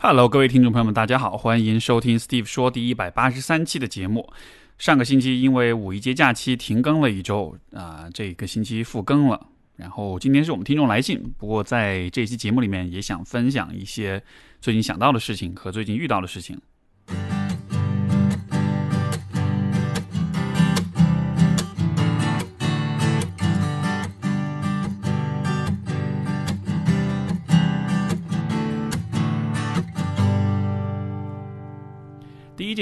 [0.00, 4.32] Hello，各位听众朋友们，大家好，欢迎收听 Steve 说第一百八十三期的节目。
[4.78, 9.44] 上个星期因为五一节假期停更了一周啊，这个星期复更了。
[9.74, 14.22] 然后今天是我们听众来信，不过在这期节目里面也想分享一些
[14.60, 16.56] 最近想到的事情和最近遇到的事情。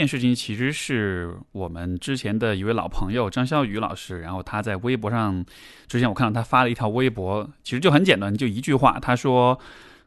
[0.06, 5.44] 事情其实是我们之前的一位老朋友张潇雨老师，然后他在微博上，
[5.86, 9.58] 之前我看到他发了一条微博，其实就很简单，就一句话，他说：“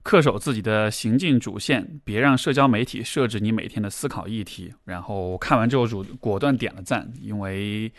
[0.03, 7.91] 恪守自己的行进主线，别让社交媒体设置你每天的思考议题。”然后看完之后，主果断点了赞，因为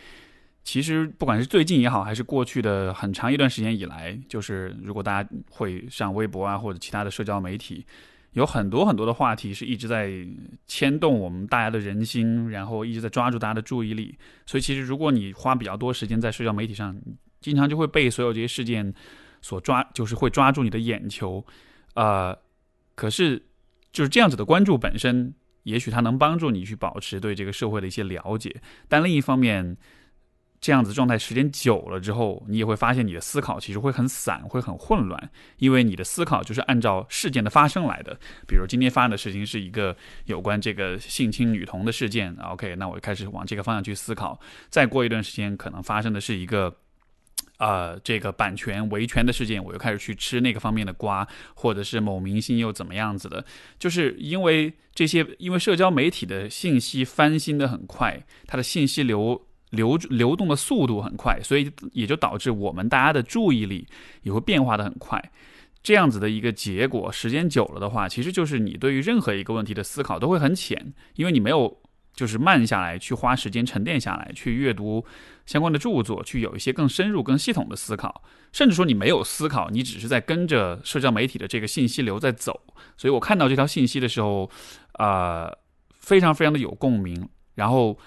[0.63, 7.85] 其实不管是最近也好，还是过去的很长一段时间以来，就是如果大家会上微博啊或者其他的社交媒体。
[8.33, 10.11] 有很多很多的话题是一直在
[10.65, 14.17] 牵动我们大家的人心，然后一直在抓住大家的注意力。
[14.45, 16.95] 所以，其实如果你花比较多时间在社交媒体上，
[17.41, 18.93] 经常就会被所有这些事件
[19.41, 21.45] 所抓，就是会抓住你的眼球。
[21.95, 22.37] 呃，
[22.95, 23.41] 可是
[23.91, 29.77] 就是这样子的关注本身，也许它能帮助你去保持对这个社会的一些了解，但另一方面。
[30.61, 38.15] 这样子状态时间久了之后，你也会发现你的思考其实会很散，会很混乱，因为你的思考就是按照事件的发生来的。
[38.47, 44.39] 比如今天发生的事情是一个有关这个性侵女童的事件，OK，那我就开始往这个方向去思考。
[44.69, 46.77] 再过一段时间，可能发生的是一个，
[47.57, 53.43] 呃，这个版权维权的事件，我又开始去吃那个方面的瓜，或者是某明星又怎么样子的，
[53.79, 59.47] 就是因为这些，因为社交媒体的信息翻新的很快，它的信息流。
[59.71, 63.87] 流流动的速度很快，所以也就导致我们大家的注意力
[64.23, 65.21] 也会变化的很快。
[65.83, 71.81] 这样子的一个结果，时间久了的话，其实就是你对于任何一个问题的思考都会很浅，因为你没有
[72.13, 75.03] 就是慢下来去花时间沉淀下来，去阅读
[75.47, 78.21] 相关的著作，去有一些更深入、更系统的思考。
[78.51, 82.61] 甚至说你没有思考，你只是在跟着社交媒体的这个信息流在走。
[82.95, 84.51] 所以我看到这条信息的时候，
[84.93, 85.51] 啊，
[85.97, 87.97] 非常非常的有共鸣，然后。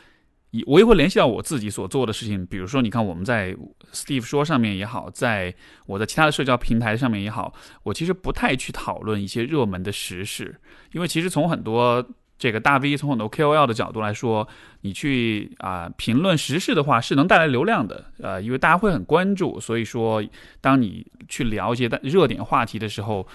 [0.66, 3.56] 我也会联系到我自己所做的事情，比如说，你看我们在
[3.92, 5.54] Steve 说上面也好，在
[5.86, 10.60] 我的其他的社交平台上面也好，我其实不太去讨论一些热门的时事，
[10.92, 12.06] 因为其实从很多
[12.38, 14.46] 这个大 V、从很多 KOL 的角度来说，
[14.82, 20.22] 你去啊评论时事的话是能带来流量的，呃，因为大家会很关注，所以说
[20.60, 23.26] 当你去了解热点话题的时候。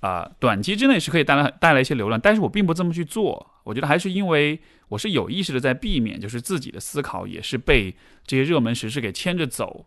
[0.00, 3.44] 啊，短期之内是可以带来带来一些流量，但是我并不这么去做。
[3.68, 4.58] 我觉得还是因为
[4.88, 9.86] 我是有意识的在避免，就是自己的思考也是被这些热门时事给牵着走。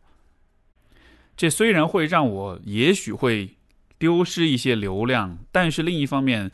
[1.36, 3.58] 这虽然会让我也许会
[3.98, 6.52] 丢失一些流量，但是另一方面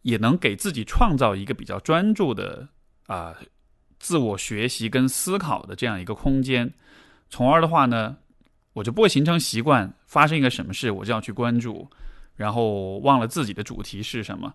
[0.00, 2.68] 也能给自己创造一个比较专注的
[3.06, 3.34] 啊
[3.98, 6.72] 自我学习跟思考的这样一个空间，
[7.28, 8.16] 从而的话呢，
[8.72, 11.90] 我就不会形成习惯，发生一个什么事我就要去关注。
[12.36, 14.54] 然后忘了自己的主题是什么，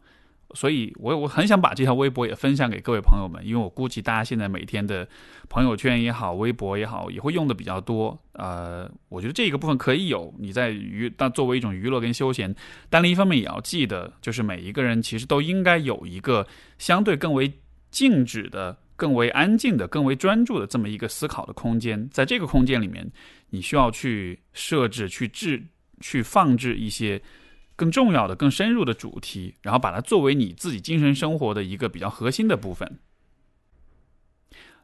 [0.55, 5.07] 所以我我很想把这条微博也分享给各位朋友们，因为我估计大家现在每天的
[5.47, 8.19] 朋友圈也好，微博也好，也会用的比较多。
[8.33, 12.55] 呃，我觉得这一个部分可以有你在娱，但作为一种娱乐跟休闲，
[12.89, 16.47] 但另一方面也要记得，就是每一个人其实都应该有一个
[16.79, 17.59] 相对更为
[17.91, 22.09] 静止的、更为安静的、更为专注的这么一个思考的空间。
[22.11, 23.11] 在这个空间里面，
[23.51, 25.63] 你需要去设置、去置、
[26.01, 27.21] 去放置一些。
[27.79, 32.99] 更重要的、更深入的主题，然后把它作为你自己精神生活的一个比较核心的部分。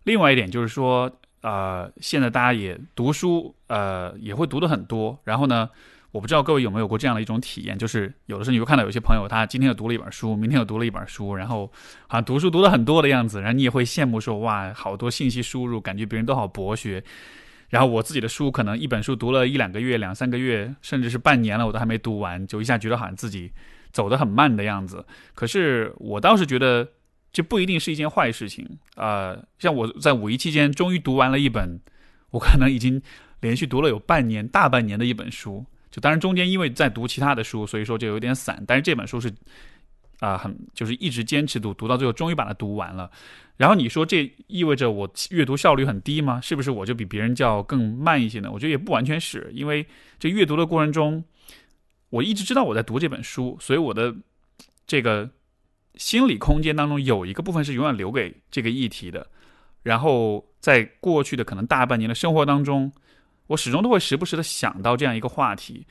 [0.04, 1.12] 另外一点就是说，
[1.42, 5.20] 呃，现在大家也读书，呃，也会读的很多。
[5.26, 5.70] 然后呢，
[6.12, 11.70] 我不知道各位有没有过这样的一种体验，就是有的时候你会看到有些朋友，他今天又读了一本书，明天又读了一本书，然后
[12.08, 17.04] 好像读书读的很多的样子，然后你也会羡慕说，哇，好多信息输入，感觉别人都好博学。
[17.76, 23.52] 然后我自己的书可能一本书读了一两个月、两三个月，甚至是半年了，我都还没读完，就一下觉得好像自己
[23.92, 25.06] 走得很慢的样子。
[25.34, 26.88] 可是我倒是觉得
[27.34, 28.66] 这不一定是一件坏事情
[28.96, 29.36] 啊。
[29.60, 31.78] 像我在五一期间终于读完了一本，
[32.30, 33.02] 我可能已经
[33.42, 35.66] 连续读了有半年、大半年的一本书。
[35.92, 38.64] 就当然中间因为在读其他的书，所以说就有点散。
[38.66, 39.30] 但是这本书是
[40.26, 43.12] 啊，很就是一直坚持读，读到最后终于把它读完了。
[43.58, 46.42] 然后你说这意味着我阅读效率很低吗？
[46.42, 48.50] 是不是我就比别人叫更慢一些呢？
[48.52, 49.86] 我觉得也不完全是因为
[50.18, 51.24] 这阅读的过程中，
[52.10, 54.14] 我一直知道我在读这本书，所以我的
[54.88, 55.30] 这个
[55.96, 59.28] 心理空间当中有一个部分是永远留给这个议题的。
[59.84, 62.92] 然后在过去的可能大半年的生活当中，
[63.48, 65.86] 我始终都会时不时的想到这样一个话题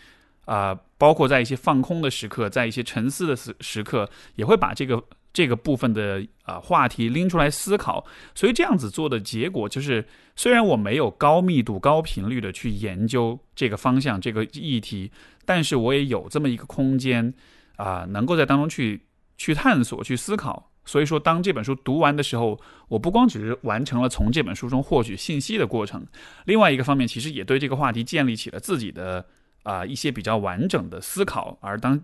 [0.44, 5.02] 啊，包括在一些放空的时刻，在一些沉思的时时刻，也会把这个
[5.32, 8.05] 这个部分的啊话题拎出来思考。
[8.35, 10.06] 所以这样子做的结果就是，
[10.37, 15.11] 虽然我没有高密度、高频率的去研究这个方向、这个议题，
[15.44, 17.32] 但是我也有这么一个空间
[17.76, 19.00] 啊，能够在当中去
[19.37, 20.70] 去探索、去思考。
[20.85, 26.06] 所以说，当这本书读完的时候，我不光只是完成了从这本书中获取信息的过程，
[26.44, 29.25] 另外一个方面，其实也对这个话题建立起了自己的。
[29.64, 32.00] 啊，一些比较完整的思考，而当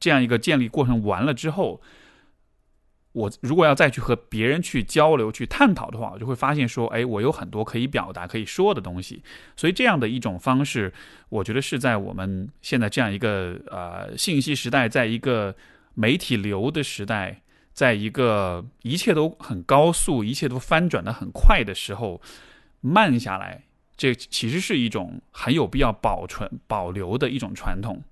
[0.00, 1.80] 这样一个建立过程完了之后，
[3.12, 9.22] 我如果要再去和别人去交流、去探讨的话，我就会发现说，哎，我有很多可以表达、可以说的东西。
[9.54, 10.92] 所以这样的一种方式，
[11.28, 15.54] 我觉得是在我们现在这样一个呃信息时代，在一个
[15.94, 17.42] 媒体流的时代，
[17.74, 22.22] 在一个一切都很高速、一切都翻转的很快的时候，
[22.80, 23.64] 慢下来。
[24.02, 28.02] 这其实是一种很有必要保存、保留的一种传统。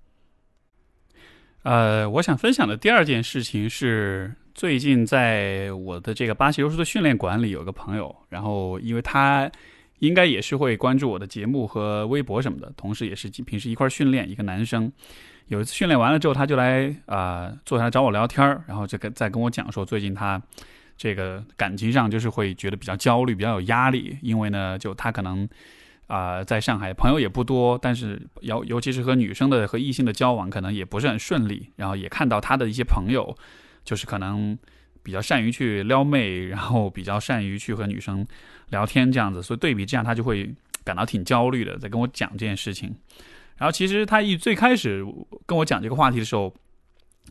[1.65, 9.51] 呃，我想分享的第二件事情是，最近在我的这个巴西柔术的训练馆里有个朋友，然后因为他
[9.99, 14.93] 应该也是会关注我的节目和微博什么的，同时也是平时一块训练，一个男生。
[15.49, 20.41] 有一次训练完了之后，他就来啊坐下来找我聊天然后就跟在跟我讲说，最近他
[20.97, 25.49] 这个感情上就是会觉得比较焦虑、比较有压力，因为呢，就他可能。
[26.11, 31.71] 啊，在上海朋友也不多，但是尤尤其是和女生的和异性的交往可能也不是很顺利。
[31.77, 33.37] 然后也看到他的一些朋友，
[33.85, 34.59] 就是可能
[35.05, 38.27] 比较善于去撩妹，然后比较善于去和女生
[38.71, 39.41] 聊天这样子。
[39.41, 40.53] 所以对比这样，他就会
[40.85, 42.93] 感到挺焦虑的，在跟我讲这件事情。
[43.57, 45.07] 然后其实他一最开始
[45.47, 46.53] 跟我讲这个话题的时候。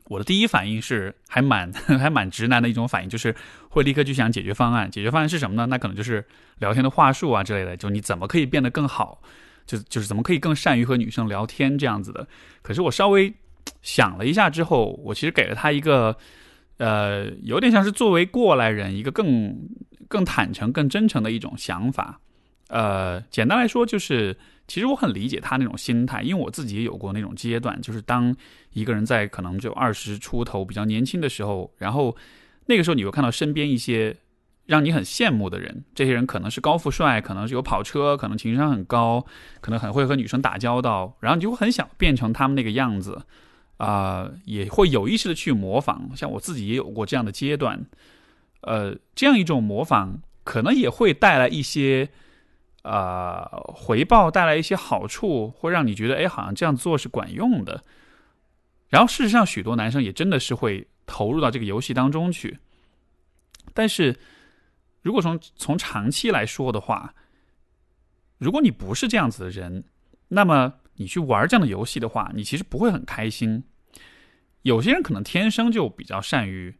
[0.06, 3.36] 我的第一反应是还蛮 还蛮直男的一种反应，就是
[3.69, 4.89] 会立刻去想解决方案。
[4.89, 5.68] 解决方案是什么呢？
[5.68, 6.25] 那可能就是
[6.59, 9.21] 聊天的话术啊之类的，就你怎么可以变得更好，
[9.65, 12.27] 就就是怎么可以更善于和女生聊天这样子的。
[12.63, 13.31] 可是我稍微
[13.81, 16.18] 想了一下之后，我其实给了他一个，
[16.77, 19.56] 呃，有点像是作为过来人一个更
[20.07, 22.19] 更坦诚、更真诚的一种想法。
[22.69, 24.36] 呃，简单来说就是。
[24.69, 28.36] 其实我很理解他那种心态，因为我自己也有过那种阶段，就是当
[28.74, 32.16] 一个人在可能就二十出头比较年轻的时候，然后
[32.68, 34.16] 那个时候你会看到身边一些
[34.68, 39.25] 让你很羡慕的人，这些人可能是高富帅，可能是有跑车，可能情商很高，
[39.60, 43.24] 可能很会和女生打交道，然后你就会很想变成他们那个样子，
[43.77, 46.12] 啊，也会有意识的去模仿。
[46.15, 47.83] 像我自己也有过这样的阶段，
[48.62, 52.10] 呃，这样一种模仿可能也会带来一些。
[52.84, 53.46] 呃，
[53.76, 57.84] 回报带来一些好处，会让你觉得，哎，好像这样做是管用的。
[58.88, 62.58] 然后，事实上，许多男生也真的是会投入到这个游戏当中去。
[63.74, 64.18] 但是，
[65.02, 67.14] 如果从从长期来说的话，
[68.38, 69.84] 如果你不是这样子的人，
[70.30, 73.64] 那么你去玩这样的游戏的话，你其实不会很开心。
[74.62, 76.79] 有些人可能天生就比较善于。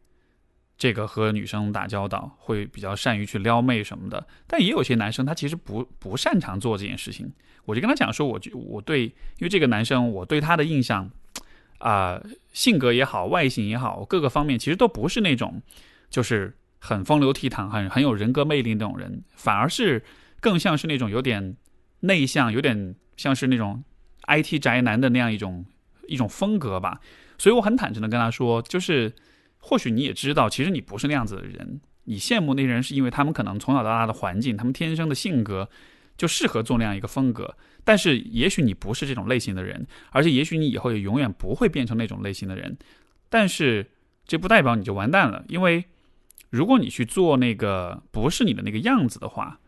[0.80, 7.30] 这个和女生打交道会比较善于去撩妹什么的，但也有些男生他其实不不擅长做这件事情。
[7.66, 9.12] 我就跟他讲说，我就我对，因
[9.42, 11.10] 为这个男生我对他的印象，
[11.80, 12.18] 啊，
[12.54, 15.60] 性格也好，外形也好，各个方面其实都不是那种
[16.08, 20.02] 就是很风流倜傥、很很有人格魅力那种人，反而是
[20.40, 21.54] 更像是那种有点
[22.00, 23.84] 内向、有点像是那种
[24.26, 25.66] IT 宅男的那样一种
[26.08, 27.00] 一种风格吧。
[27.36, 29.12] 所以我很坦诚的跟他说，就是。
[29.60, 31.80] 或许你也知道，其实你不是那样子的人。
[32.04, 35.68] 你羡慕那些人，是因为他们可能从小到大的环境，他们天生的性格
[36.16, 37.54] 就适合做那样一个风格。
[37.84, 42.76] 但是，也许你不是这种类型的人，而且也许你以后也永远不会变成那种类型的人。
[43.28, 43.90] 但是，
[44.26, 45.84] 这不代表你就完蛋了，因为
[46.48, 49.60] 如果你去做那个不是你的那个样子的话，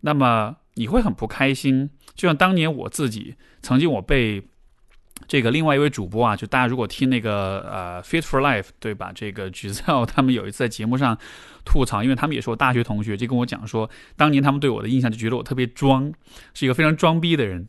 [0.00, 1.90] 那么你会很不开心。
[2.14, 4.49] 就像当年我自己，曾经我被。
[5.30, 9.12] 这个另外一位主播啊，就大家如果听那个呃 Fit for Life 对吧？
[9.14, 11.16] 这个 Gizel 他们有一次在节目上
[11.64, 16.12] 吐槽，因为他们也是我大学同学，就跟我讲说，当年他们对我的印象就觉得我特别装，
[16.52, 17.68] 是一个非常装逼的人。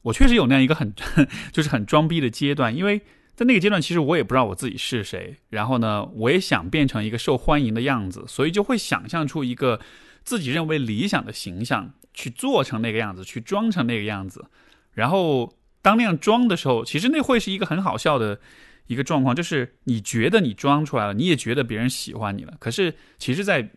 [0.00, 0.90] 我确实有那样一个很
[1.52, 3.02] 就是很装逼的阶段，因为
[3.34, 9.78] 在那个阶段，其实我也不知道我自己是谁，然后呢，我也想变成一个受欢迎的样子，所以就会想象出一个
[10.24, 14.46] 自己认为理想的形象，去做成那个样子，去装成那个样子，
[14.94, 15.52] 然后。
[15.82, 18.40] 当那样装的时候，其实那会是一个很好笑的
[18.86, 23.68] 一个状况，就是你觉得你装出来了，你也觉得别人喜欢你了，可是其实，在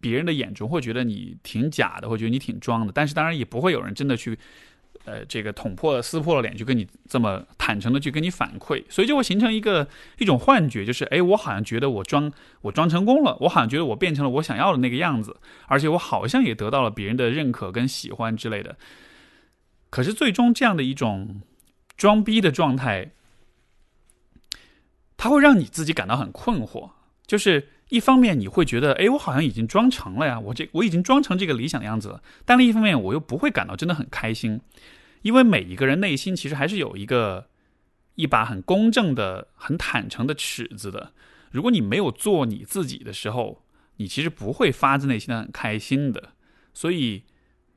[0.00, 2.92] 别人的眼中会觉得你挺假的，会觉得你挺装的。
[2.94, 4.38] 但是当然也不会有人真的去，
[5.06, 15.36] 呃，这个捅破、撕破了脸去跟你这么坦诚的去跟你反馈，所以就会形成一个一种幻觉，就是哎，我好像觉得我装我装成功了，我好像觉得我变成了我想要的那个样子，
[15.68, 18.76] 而且我好像也得到了别人的认可跟喜欢之类的。
[19.94, 21.40] 可是最终这样的一种
[21.96, 23.12] 装逼的状态，
[25.16, 26.90] 它会让你自己感到很困惑。
[27.24, 32.20] 就是一方面你会觉得，哎，我好像已经装成了呀，我这我已经装成这个理想的样子了。
[32.44, 34.60] 但另一方面，我又不会感到真的很开心，
[35.22, 37.46] 因为每一个人内心其实还是有一个
[38.16, 41.12] 一把很公正的、很坦诚的尺子的。
[41.52, 43.62] 如果你没有做你自己的时候，
[43.98, 46.30] 你其实不会发自内心的很开心的。
[46.72, 47.22] 所以，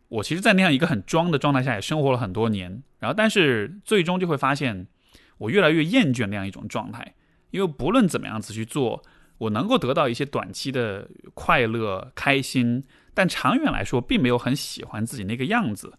[0.09, 2.81] 我其实，在那样一个很装的状态下也生活了很多年。
[2.99, 4.87] 然后，但是最终就会发现，
[5.37, 7.13] 我越来越厌倦那样一种状态。
[7.51, 9.03] 因为不论怎么样子去做，
[9.37, 12.83] 我能够得到一些短期的快乐、开心，
[13.13, 15.93] 但长远来说，并没有很喜欢自己那个样子。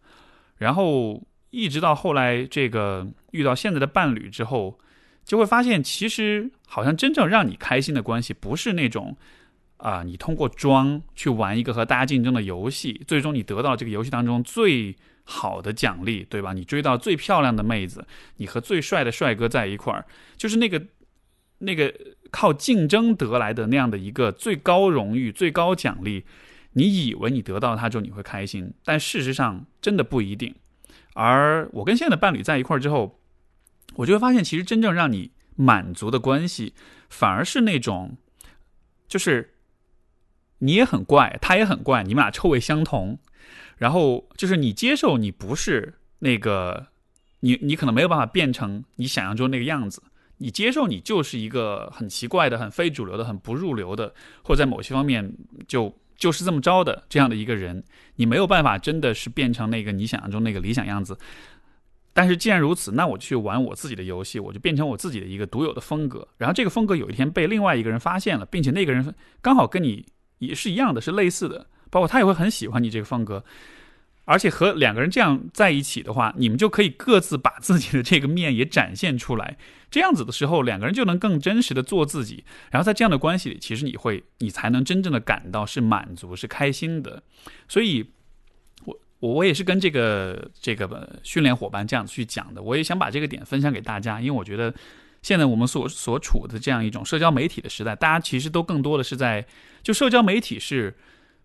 [0.57, 4.79] 然后，一直到后来，这个遇到现在的伴侣之后。
[5.25, 9.15] 就会发现，其实好像真正让你开心的关系，不是那种，
[9.79, 14.95] 啊，你通过装去玩一个和大家竞争的游戏，最终你得到这个游戏当中最
[15.25, 16.53] 好的奖励，对吧？
[16.53, 18.07] 你追到最漂亮的妹子，
[18.37, 20.05] 你和最帅的帅哥在一块儿，
[20.37, 20.87] 就是那个
[21.59, 21.95] 那个
[22.31, 26.25] 靠竞争得来的那样的一个最高荣誉、最高奖励。
[26.73, 30.55] 你以为你得到它之后你会开心，但事实上真的不一定。
[31.15, 33.17] 而我跟现在的伴侣在一块儿之后。
[33.95, 36.75] 我就会发现，其实真正让你满足的关系，
[37.09, 38.17] 反而是那种，
[39.09, 39.55] 就是
[40.59, 43.19] 你也很怪，他也很怪，你们俩臭味相同，
[43.77, 46.89] 然后就是你接受你不是那个，
[47.41, 50.03] 你你可能没有办法变成你想象中那个样子，
[50.39, 55.33] 你接受你就是一个很奇怪的、很非主流的、很不入流的，或者在某些方面
[55.67, 57.85] 就就是这么着的这样的一个人，
[58.17, 61.17] 你没有办法真的是变成那个你想象中那个理想样子。
[62.13, 66.27] 但是既然如此，那我去玩我自己的游戏，我就变成我自己的一个独有的风格。
[66.37, 70.05] 然后这个风格有一天被另外一个人发现了，并且那个人刚好跟你
[70.39, 73.45] 也是一样的，是类似的，包括他也会很喜欢你这个风格。
[74.25, 79.57] 而且和两个人这样在一起的话，你们就可以各自把自己的这个面也展现出来。
[79.91, 82.45] 这样子的时候，两个人就能更真实的做自己。
[82.71, 87.23] 然后在这样的关系里，其实你会，你才能真正的感到是满足、是开心的。
[87.69, 88.11] 所以。
[88.85, 94.73] 我我我也是跟这个这个训练伙伴这样去讲的，我也想把这个点分享给大家，因为我觉得
[95.23, 99.47] 现在我们所所处的这样一种社交媒体的时代，大家其实都更多的是在
[99.83, 100.97] 就社交媒体是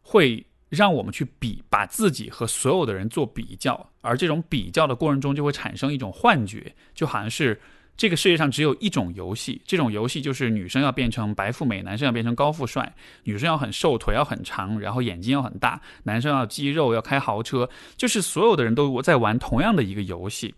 [0.02, 7.60] 会让我们去比，把自己和所有的人做比较，而这种比较的过程中就会产生一种幻觉，就好像是。
[7.96, 12.92] 这个世界上只有一种游戏，这种游戏就是女生要变成白富美，男生要变成高富帅，
[13.26, 20.56] 女生要很瘦，腿要很长，然后眼睛要很大，男生要肌肉，要开豪车，就是所有的人都在玩同样的一个游戏。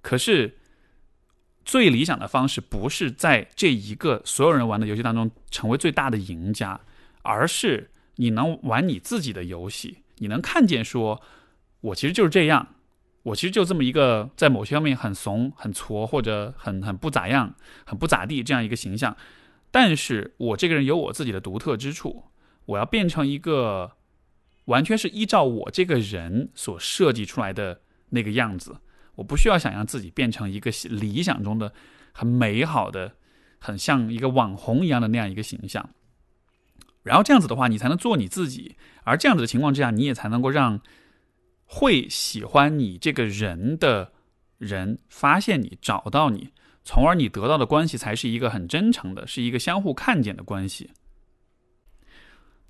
[0.00, 0.56] 可是，
[1.68, 6.80] 最理想的方式不是在这一个所有人玩的游戏当中成为最大的赢家，
[7.20, 11.20] 而是你能玩你自己的游戏，你能看见说，
[11.82, 12.68] 我其实就是这样。
[13.24, 19.14] 我其实就这么一个，在某些方面很怂、很挫，或者很很不咋样、很不咋地这样一个形象，
[19.70, 22.24] 但是我这个人有我自己的独特之处。
[22.64, 23.92] 我要变成一个
[24.64, 28.78] 完全是依照我这个人所设计出来的那个样子，
[29.18, 31.72] 我不需要想象自己变成一个理想中的
[32.12, 33.12] 很美好的、
[33.58, 35.90] 很像一个网红一样的那样一个形象。
[37.02, 40.80] 然后这样子的话，你才能做你自己，而这样子的情况之下，你也才能够让。
[41.70, 44.10] 会喜欢你这个人的
[44.56, 46.48] 人发现你找到你，
[46.82, 50.90] 从而你得到的关系才是一个很真诚的，是一个相互看见的关系。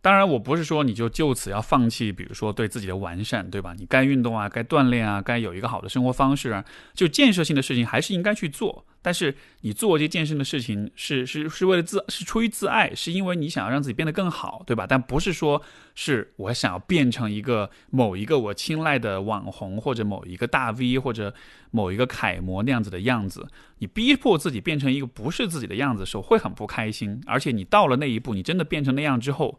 [0.00, 3.74] 当然，我不是说你就就此要放弃，比如说对自己的完善，对吧？
[3.76, 6.64] 你该运动啊，该锻炼啊，该有一个好的生活方式啊，
[6.94, 8.86] 就建设性的事情还是应该去做。
[9.02, 14.86] 但是你做这些建设的事情，是是是为了自，是出于自爱，是因为你想要让自己变得更好，对吧？
[14.88, 15.60] 但不是说
[15.96, 21.34] 是我想要变成一个某一个我青睐的网红，或者某一个大 V，或者
[21.72, 23.48] 某一个楷模那样子的样子。
[23.78, 27.20] 你逼迫自己变成一个不是自己的样子的时候，会很不开心。
[27.26, 29.58] 而且你到了那一步，你真的变成那样之后。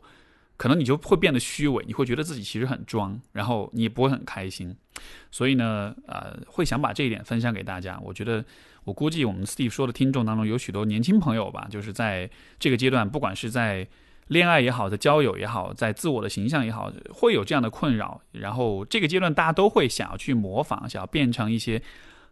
[0.59, 4.75] 可能你就会变得虚伪，你会觉得自己其实很装，然后你也不会很开心。
[5.31, 7.97] 所以呢，呃，会想把这一点分享给大家。
[8.03, 8.43] 我觉得，
[8.83, 13.87] 我估计我们 Steve 说的听众当中有许多年轻朋友吧，就是在这个阶段，不管是在
[14.27, 18.21] 恋爱也好，在交友也好，在自我的形象也好，会有这样的困扰。
[18.33, 21.81] 然后这个阶段大家都会想要去模仿，想要变成一些。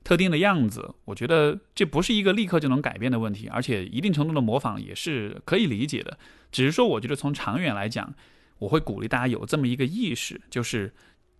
[0.07, 6.17] 特定的样子，我觉得这不是一个立刻就能改变的问题，而且一定程度的模仿也是可以理解的。
[6.49, 8.13] 只是说，我觉得从长远来讲，
[8.59, 10.93] 我会鼓励大家有这么一个意识，就是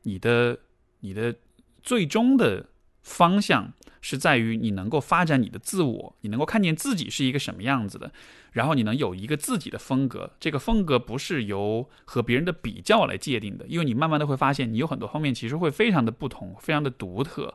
[0.03, 0.59] 你的
[0.99, 1.33] 你的
[1.81, 2.65] 最终的
[3.03, 3.71] 方向
[4.01, 8.11] 是在于你能够发展你的自我，你能够看见自己是一个什么样子的，
[8.51, 10.33] 然后你能有一个自己的风格。
[10.41, 17.53] 这个风格不是由和别人的比较来界定的，因为你慢慢的会发现，你有很多方面其实会非常的不同，非常的独特。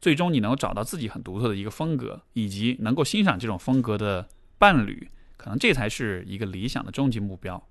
[0.00, 4.28] 最终你能够找到自己很独特的一个风格，以及能够欣赏这种风格的
[4.58, 7.62] 伴侣，可能这才是一个理想的终极目标。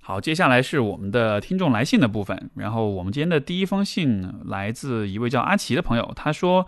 [0.00, 2.50] 好，接下来是我们的听众来信的部分。
[2.56, 6.66] 然后我们今天的第一封信来自一位叫阿奇的朋友，他说。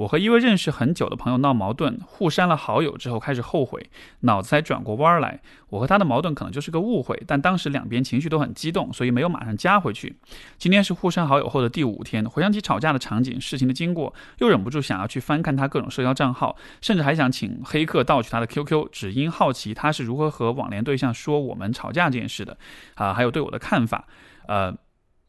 [0.00, 3.90] 我和一位认识很久的朋友闹矛盾，互删了好友之后开始后悔，
[4.20, 5.40] 脑子才转过弯来。
[5.68, 10.16] 我和他的矛盾可能就是个误会，但当时两边情绪都很激动，所以没有马上加回去。
[10.56, 22.56] 今天是互删好友后的第五天，回想起吵架的场景、事情的经过，又忍不住想要去翻看他各种社交账号，甚至还想请黑客盗取他的 QQ，只因好奇他是如何和网恋对象说我们吵架这件事的，
[22.94, 24.06] 啊，还有对我的看法，
[24.46, 24.74] 呃，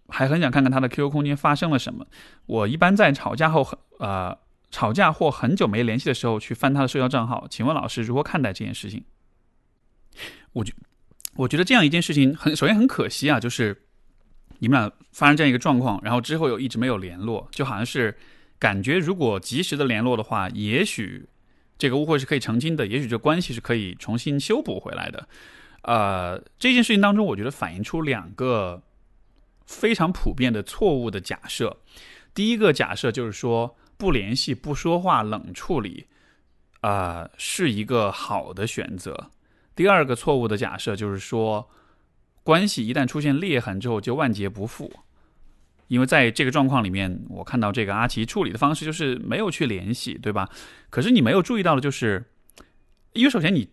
[0.07, 2.05] 还很想看看他的 QQ 空间发生了什么。
[2.45, 4.37] 我一般在吵架后很，呃。
[4.71, 9.03] 吵架或很久没联系的时候去翻他的社交账号，请问老师如何看待这件事情？
[10.53, 10.73] 我觉
[11.35, 13.83] 我觉得这样一件事情很首先很可惜啊，就是
[14.59, 18.17] 你们俩发生这样一个状况，然后之后又一直没有联络，就好像是
[18.57, 21.27] 感觉如果及时的联络的话，也许
[21.77, 25.27] 这个误会是可以澄清的，也许这关系是可以重新修补回来的。
[25.81, 28.81] 呃，这件事情当中，我觉得反映出两个
[29.65, 31.77] 非常普遍的错误的假设。
[32.33, 33.75] 第一个假设就是说。
[34.01, 36.07] 不联系、不说话、冷处理，
[36.79, 39.29] 啊，是一个好的选择。
[39.75, 41.69] 第二个错误的假设就是说，
[42.41, 44.91] 关系一旦出现裂痕之后就万劫不复。
[45.87, 50.49] 因为在这个状况里面，我看到这个阿奇处理的方式就是没有去联系，对吧？
[50.89, 52.25] 可是你没有注意到的就是，
[53.13, 53.69] 因为首先你，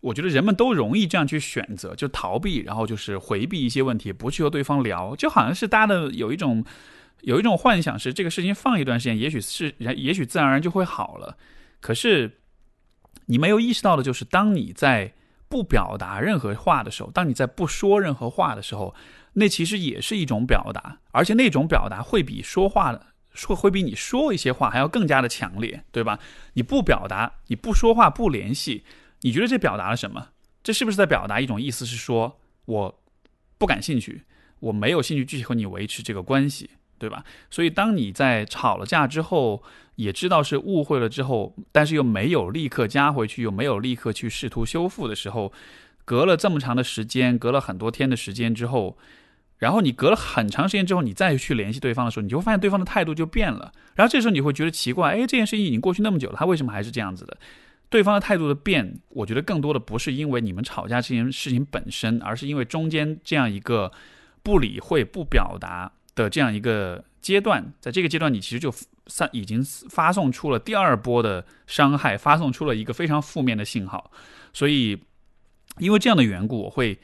[0.00, 6.64] 我觉得人们都容易这样去选择，就逃避，然后就是回避一些问题，不去和对方聊，就好像是大家的有一种。
[7.22, 11.36] 有一种幻想是这个事情放一段时间，也许是也许自然而然就会好了。
[11.80, 12.40] 可是
[13.26, 15.14] 你没有意识到的就是，当你在
[15.48, 18.94] 不表达任何话的时候，当你在不说任何话的时候，
[19.34, 26.18] 那其实也是一种表达，而且那种表达会比说话的说会比你说一些话还要更加的强烈，对吧？
[26.54, 28.84] 你不表达，你不说话，不联系，
[29.20, 30.28] 你觉得这表达了什么？
[30.62, 31.86] 这是不是在表达一种意思？
[31.86, 33.02] 是说我
[33.56, 34.22] 不感兴趣，
[34.58, 36.70] 我没有兴趣继续和你维持这个关系。
[37.00, 37.24] 对吧？
[37.50, 39.60] 所以当你在吵了架之后，
[39.96, 45.52] 也知道是误会了之后，但是又没有立刻加回去，又没有立刻去试图修复的时候，
[46.04, 48.96] 隔了这么长的时间，隔了很多天的时间之后，
[49.58, 53.72] 然后你隔了很长时间之后，你再去联系对方的时候，你就会发现对方的态度就变了。
[53.94, 57.36] 然后这时候你会觉得奇怪，哎，这件事情已经过去那么久了，他为什么还是这样子的？
[57.90, 63.90] 对方的态度的变，我觉得更多的不是因为你们吵架这件事情本身，而是因为中间这样一个
[64.44, 65.90] 不理会、不表达。
[66.14, 68.72] 的这样一个阶段，在这个阶段，你其实就
[69.06, 74.10] 散已经发送出了第二波的伤害，发送出了一个非常负面的信号。
[74.52, 75.02] 所以，
[75.78, 76.98] 因为这样的缘故，我会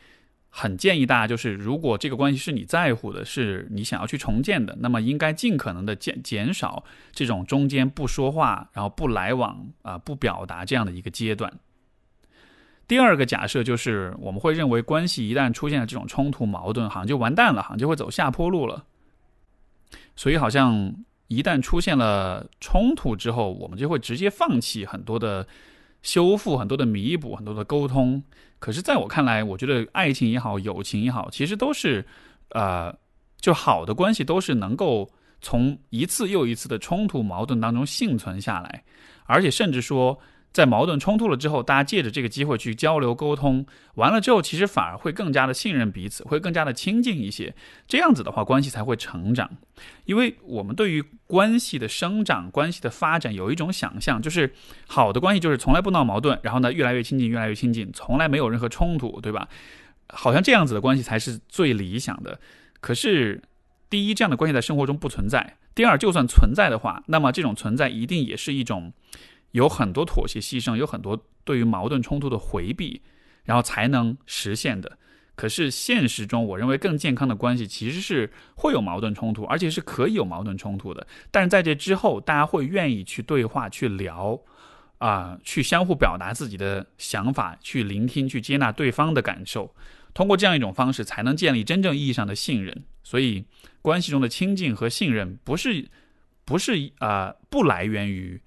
[0.48, 11.52] 很建议大家，就是如果这个关系是你在乎的，是你想要去重建的，那么应该尽可能的减减少这种中间不说话，然后不来往啊，不表达这样的一个阶段。
[12.88, 18.84] 第二个假设就是，我们会认为关系一旦出现了这种冲突矛盾，好像就完蛋了，好像就会走下坡路了。
[20.14, 20.94] 所以，好像
[21.28, 25.46] 一旦出现了冲突之后，我们就会直接放弃很多的
[26.02, 28.22] 修复、很多的弥补、很多的沟通。
[28.58, 32.04] 可是，在我看来，我觉得爱情也好，友情也好，其实都是，
[32.50, 32.94] 呃，
[33.40, 38.84] 就好的关系都是能够从一次又一次的冲突矛盾当中幸存下来，
[39.24, 40.18] 而且甚至说。
[40.56, 43.66] 在矛盾冲突了之后，大家借着这个机会去交流沟通，
[43.96, 47.54] 完了之后，其实反而会更加的信任彼此，会更加的亲近一些。
[47.86, 49.50] 这样子的话，关系才会成长。
[50.06, 54.54] 因为我们对于关系的生长、关系的发展有一种想象，就是
[54.86, 59.46] 好的关系就是从来不闹矛盾，然后呢越来越亲近，越来越亲近，从来没有任何冲突，对吧？
[60.08, 62.40] 好像这样子的关系才是最理想的。
[62.80, 63.42] 可是，
[63.90, 68.94] 第一，这样的关系在生活中不存在；第二，就算存在的话，那么这种存在一定也是一种。
[69.56, 73.00] 有很多妥协牺牲，有很多对于矛盾冲突的回避，
[73.44, 74.98] 然后才能实现的。
[75.34, 81.06] 可是现实中，我认为更健康的关系其实是会有矛盾冲突，而且是可以有矛盾冲突的。
[81.30, 84.38] 但是在这之后，大家会愿意去对话、去聊，
[84.98, 89.74] 啊，去相互表达自己的想法，去聆听、去接纳对方的感受。
[90.12, 92.84] 通过这样一种方式，才能建立真正意义上的信任。
[93.02, 93.46] 所以，
[93.80, 95.88] 关系中的亲近和信任，不是
[96.44, 98.38] 不是啊，不来源于。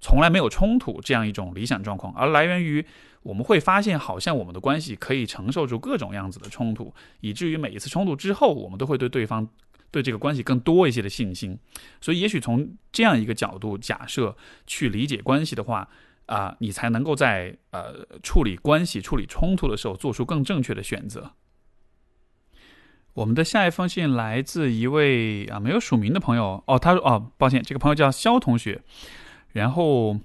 [0.00, 2.84] 从来没有冲突这样一种理想状况，而来源于
[3.22, 9.46] 我们会发现，好像我们的关系可以承受住各种样子的冲突，以至于每一次冲突之后，我们都会对对方、
[9.90, 11.58] 对这个关系更多一些的信心。
[12.00, 14.34] 所以，也许从这样一个角度假设
[14.66, 15.88] 去理解关系的话，
[16.26, 21.32] 啊，你才能够在呃处理关系、处理冲突的时候做出更正确的选择。
[23.12, 28.80] 我们的下一封信来自一位啊没有署名的朋友哦，他说哦，抱歉，这个朋友叫肖同学，
[29.52, 30.18] 然后。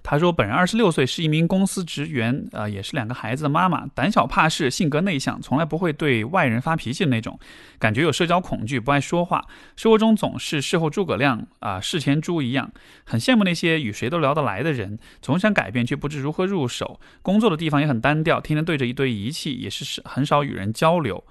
[0.00, 7.38] 他说：“本人二十六岁，是一名公司职员，啊，也是两个孩子的妈妈，胆小怕事，性格内向，从来不会对外人发脾气的那种，
[7.78, 9.44] 感觉有社交恐惧，不爱说话，
[9.76, 12.70] 生活中总是事后诸葛亮啊，事前猪一样。
[13.04, 16.98] 很羡慕那些与谁都聊得来的人，总想改变却不知如何入手。
[17.20, 21.22] 工作的地方也很单调，天天对着一堆仪器，也是很少与人交流。”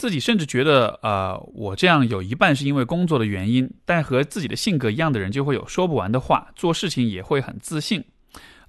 [0.00, 8.02] 自己甚至觉得，呃，我这样有一半是因为工作的原因，但和自己的性格一样的人就会有说不完的话，做事情也会很自信。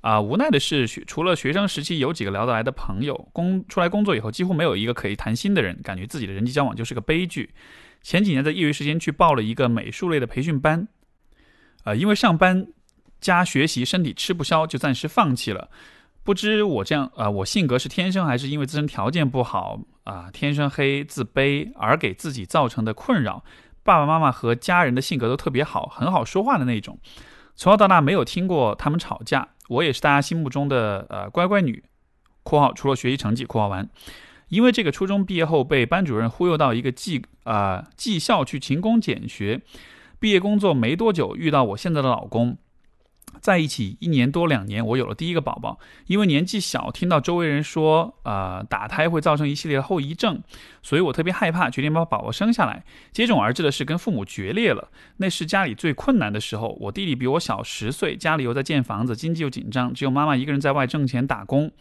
[0.02, 7.52] 啊，无奈的是，学除了学生时期有几个聊得来的朋友，工出来工作以后几乎没有一个可以谈心的人，感觉自己的人际交往就是个悲剧。
[8.02, 10.86] 前几年在业余时间去报了一个美术类的培训班，
[11.86, 12.68] 呃，因为上班
[13.22, 15.70] 加学习身体吃不消，就暂时放弃了。
[16.24, 23.44] 不知我这样啊，我性格是天生还是因为自身条件不好啊，天生黑自卑而给自己造成的困扰？
[23.84, 27.00] 爸爸妈妈和家人的性格都特别好，很好说话的那种，
[27.56, 29.48] 从小到大没有听过他们吵架。
[29.70, 31.84] 我也是大家心目中的呃乖乖女
[32.44, 33.90] （括号除了学习成绩括号完）。
[34.50, 39.62] 因为这个初中毕业后被班主任忽悠到一个技啊技校去勤工俭学，
[40.20, 42.58] 毕业工作没多久遇到我现在的老公。
[43.40, 45.80] 在一起一年多两年，我有了第一个宝宝。
[46.08, 50.42] 因为年纪小，听到周围人说，呃，打胎会造成一系列的后遗症，
[50.82, 52.84] 所以我特别害怕，决定把宝宝生下来。
[53.12, 54.90] 接踵而至的是跟父母决裂了。
[55.18, 56.78] 那是家里最困难的时候。
[56.82, 61.72] 我弟弟比我小十岁，家里又在建房子，经济又紧张，只有妈妈一个人在外挣钱打工。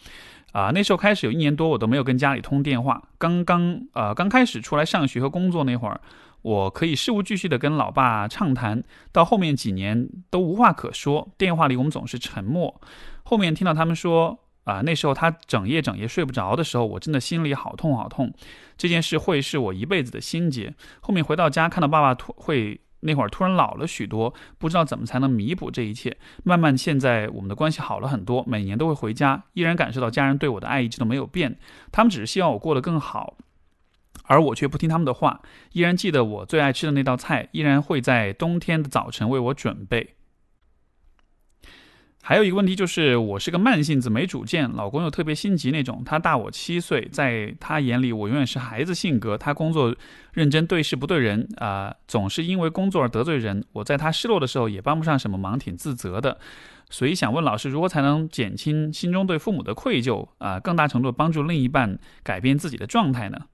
[0.53, 3.03] 啊，那时候开始有一年多，我都没有跟家里通电话。
[3.19, 6.01] 刚刚呃，刚开始出来上学和工作那会儿。
[6.43, 12.81] 我可以事无巨细的跟老爸畅谈，到后面几年都无话可说，电话里我们总是沉默。
[13.23, 18.33] 后面听到他们说，啊，那时候他整夜整夜睡不着的时候，我真的心里好痛好痛。
[18.77, 20.75] 这件事会是我一辈子的心结。
[21.01, 26.17] 后面回到家，看到爸爸突会那会儿突然老了许多，不知道怎么才能弥补这一切。
[26.43, 31.59] 慢慢现在我们的关系好了很多，每年都会回家，依然感受到家人对我的爱一直都没有变，
[31.93, 33.37] 他们只是希望我过得更好。
[34.31, 35.41] 而我却不听他们的话，
[35.73, 40.15] 依然记得我最爱吃的那道菜，依然会在冬天的早晨为我准备。
[42.23, 46.05] 还有一个问题就是，我是个慢性子，没主见，老公又特别心急那种。
[46.07, 49.37] 他大我七岁，在他眼里，我永远是孩子性格。
[49.37, 49.93] 他工作
[50.33, 53.65] 认真，对事不对人啊，总是因为工作而得罪人。
[53.73, 56.39] 我在他失落的时候也帮不上什么忙，挺自责的。
[56.89, 60.61] 所以想问老师，如何才能减轻心中对父母的愧疚啊？
[60.61, 63.47] 更大程度帮助另一半改变自己的状态呢？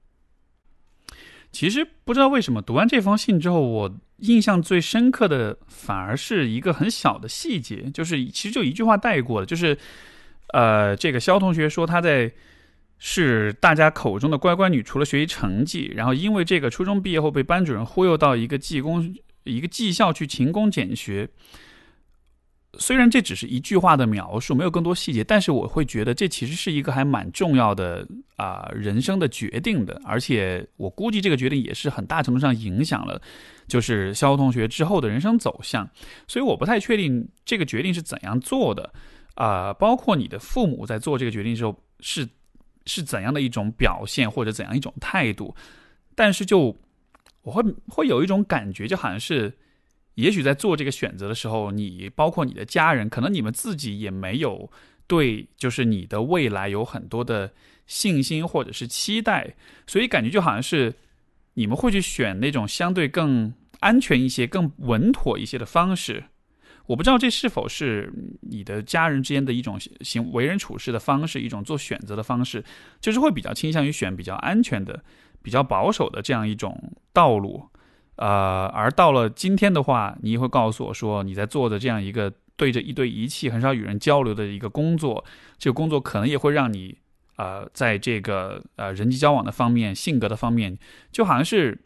[1.51, 9.77] 其实不知道为什么，读完这封信之后，我印象最深刻的反而是一个很小的细节，就是其实就一句话带过了，就是，
[10.53, 12.31] 呃，这个肖同学说他在
[12.99, 21.29] 是大家口中的乖乖女，除了学习成绩，然后因为这个初中毕业后被班主任忽悠到一个技工一个技校去勤工俭学。
[22.79, 33.21] 虽然这只是一句话的描述，没有更多细节，但是我会觉得这其实是一个还蛮重要的啊人生的决定的，而且我估计这个决定也是很大程度上影响了，
[33.67, 35.89] 就是肖同学之后的人生走向。
[36.27, 38.91] 所以我不太确定这个决定是怎样做的
[39.35, 42.27] 啊，包括你的父母在做这个决定的时候是
[42.85, 45.55] 是怎样的一种表现或者怎样一种态度，
[46.15, 46.75] 但是就
[47.41, 49.57] 我会会有一种感觉，就好像是。
[50.17, 54.71] 也许在做这个选择的时候，你包括你的家人，可能你们自己也没有
[55.05, 57.53] 对，就是你的未来有很多的
[57.85, 60.95] 信心或者是期待，所以感觉就好像是
[61.53, 66.23] 你们会去选那种相对更安全一些、更稳妥一些的方式。
[66.87, 72.63] 我不知道这是否是你的家人之间的一种行为人处事的方式，一种做选择的方式，
[72.99, 75.03] 就是会比较倾向于选比较安全的、
[75.43, 77.69] 比较保守的这样一种道路。
[78.17, 85.23] 呃，而到了今天的话，你会告诉我说，你在做的这样一个对着一堆仪器、很少与人交流的一个工作，
[85.59, 86.97] 这个工作可能也会让你，
[87.35, 90.79] 呃，在这个呃人际交往的方面、性格的方面，
[91.11, 91.79] 就好像是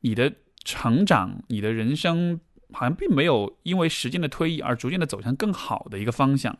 [0.00, 0.32] 你的
[0.64, 2.40] 成长、你的人生，
[2.72, 6.56] 好像并没有因为时间的推移而逐渐的走向更好的一个方向。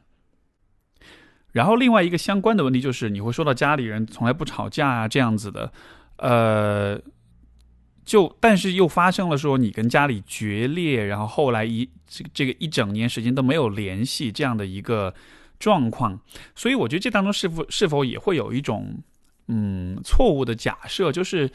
[1.53, 5.73] 然后另外一个相关的问题就是，你会说到家里人从来不吵架啊这样子的，
[6.19, 7.01] 呃。
[8.07, 15.13] 就但是又发生了说你跟家里决裂，然后后来一这这个一整年时间都没有联系这样的一个
[15.59, 16.19] 状况，
[16.55, 19.03] 所以我觉得这当中是否是否也会有一种
[19.49, 21.51] 嗯错误的假设，就是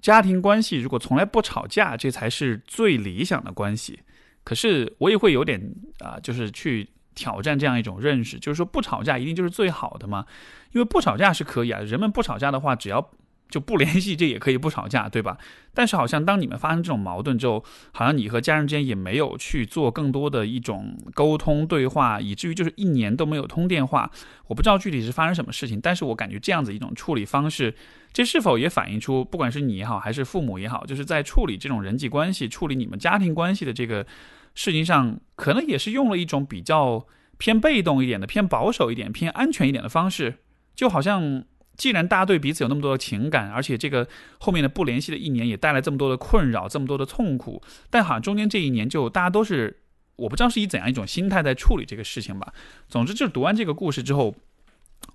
[0.00, 4.00] 家庭关系如果从来不吵架，这才是最理想的关系。
[4.42, 5.62] 可是我也会有点
[6.00, 10.26] 啊，就是去挑战这样一种认识，就是说不吵架一定就是最好的吗？
[10.72, 13.08] 因为不吵架是可以啊，人们不吵架的话，只要。
[13.48, 15.38] 就不联系，这也可以不吵架，对吧？
[15.72, 24.10] 但是好像当你们发生这种矛盾之后，好像你和家人之间也没有去做更多的一种沟通对话，以至于就是一年都没有通电话。
[24.48, 27.74] 我不知道具体是发生什么事情，但是我感觉这样子一种处理方式，
[28.12, 34.06] 这是否也反映出，不管是你也好，还是父母也好，就是在处理这种人际关系、处理你们家庭关系的这个
[34.54, 37.06] 事情上，可能也是用了一种比较
[37.38, 40.38] 偏被动一点的、偏保守一点、偏安全一点的方式，
[40.74, 41.44] 就好像。
[41.78, 44.06] 既然大家对彼此有那么多的情感，而且这个
[44.38, 49.78] 后面的不联系的一年也带来这么多的困扰，这么多的痛苦，但好像中间这一年就大家都是，
[50.16, 52.52] 我不知道是以怎样一种心态在处理这个事情吧。
[52.88, 54.34] 总之，就是读完这个故事之后，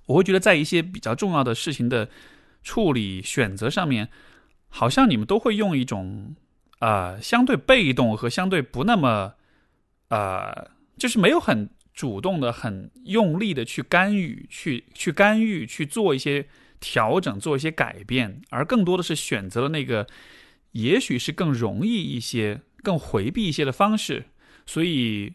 [0.05, 2.07] 我会觉得在一些比较重要的事情的
[2.63, 4.07] 处理选择上面，
[4.69, 6.33] 好像你们都会用一种
[6.79, 9.33] 呃相对被动和相对不那么
[10.07, 11.69] 呃，就是没有很。
[11.93, 16.47] 主动的、很用力的去干预、去去干预、去做一些
[16.79, 20.07] 调整、做一些改变，而更多的是选择了那个
[20.71, 24.25] 也许是更容易一些、更回避一些的方式。
[24.65, 25.33] 所以，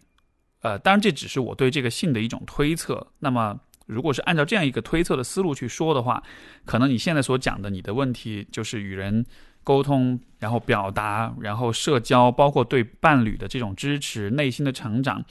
[0.62, 3.06] 呃，当然这只是我对这个信的一种推测。
[3.20, 6.22] 那么，如果是按照这样一个推测的思路去说的话，
[6.64, 9.24] 可能你现在所讲的你的问题就是与人
[9.62, 15.24] 沟通，然后表达，然后社交，包括对伴侣的这种支持、内心的成长。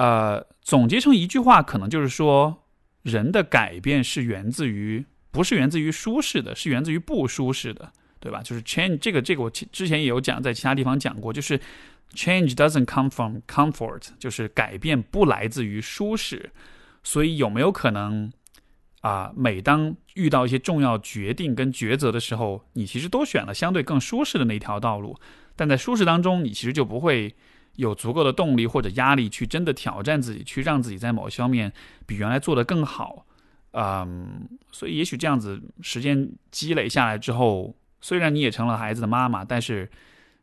[0.00, 2.64] 呃，总结成一句话，可能就是说，
[3.02, 8.40] 人的改变是源自于，不是源自于舒适的，是源自于不舒适的，对吧？
[8.42, 11.60] 就是 change 这个这个，我之前也有讲，在其他地方讲过，就是
[12.14, 16.50] change doesn't come from comfort，就是改变不来自于舒适。
[17.02, 18.32] 所以有没有可能
[19.02, 19.30] 啊？
[19.36, 25.14] 每当遇到一些重要决定跟抉择的时候，你其实都选了相对更舒适的那条道路，
[25.54, 27.34] 但在舒适当中，你其实就不会。
[27.76, 31.72] 有足够的动力或者压力去真的挑战自己，去让自己在某些方面
[32.06, 33.24] 比原来做得更好，
[33.72, 39.90] 嗯，所以也许这样子时间积累下来之后，虽然你也成了孩子的妈妈，但是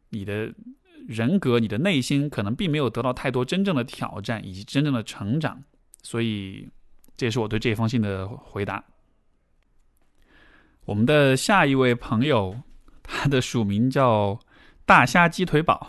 [0.09, 0.51] 你的
[1.07, 5.61] 人格、你的内心可能并没有得到太多真正的挑战以及真正的成长，
[6.01, 6.67] 所以
[7.15, 8.83] 这也是我对这封信的回答。
[10.85, 12.61] 我们的下一位朋友，
[13.03, 14.39] 他的署名叫
[14.85, 15.87] 大虾鸡腿堡。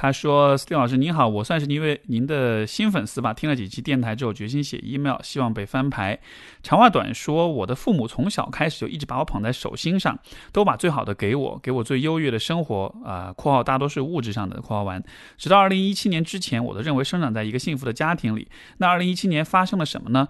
[0.00, 6.20] 他说：“斯蒂老师您好，我算是您为您的新粉丝吧，听了几期电台之后，决心写 email，希望被翻牌。
[6.62, 10.16] 长话短说，我的父母从小开始就一直把我捧在手心上，
[10.52, 12.94] 都把最好的给我，给我最优越的生活。
[13.04, 15.02] 啊，括号大多是物质上的括号完。
[15.36, 18.46] 直到二零一七年之前，我都认为生长在一个幸福的家庭里。
[18.76, 20.28] 那二零一七年发生了什么呢？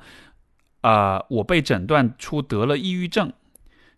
[0.80, 3.30] 啊，我被诊断出得了抑郁症。”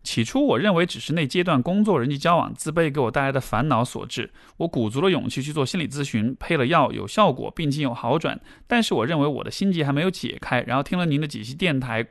[0.03, 4.31] 起初，我认为只是那阶段工作、人际交往、自卑给我带来的烦恼所致。
[4.57, 8.41] 我鼓足了勇气去做心理咨询，配了药，有效果，病情有好转。
[8.67, 10.63] 但是，我认为我的心结还没有解开。
[10.63, 12.05] 然后听了您的几期电台，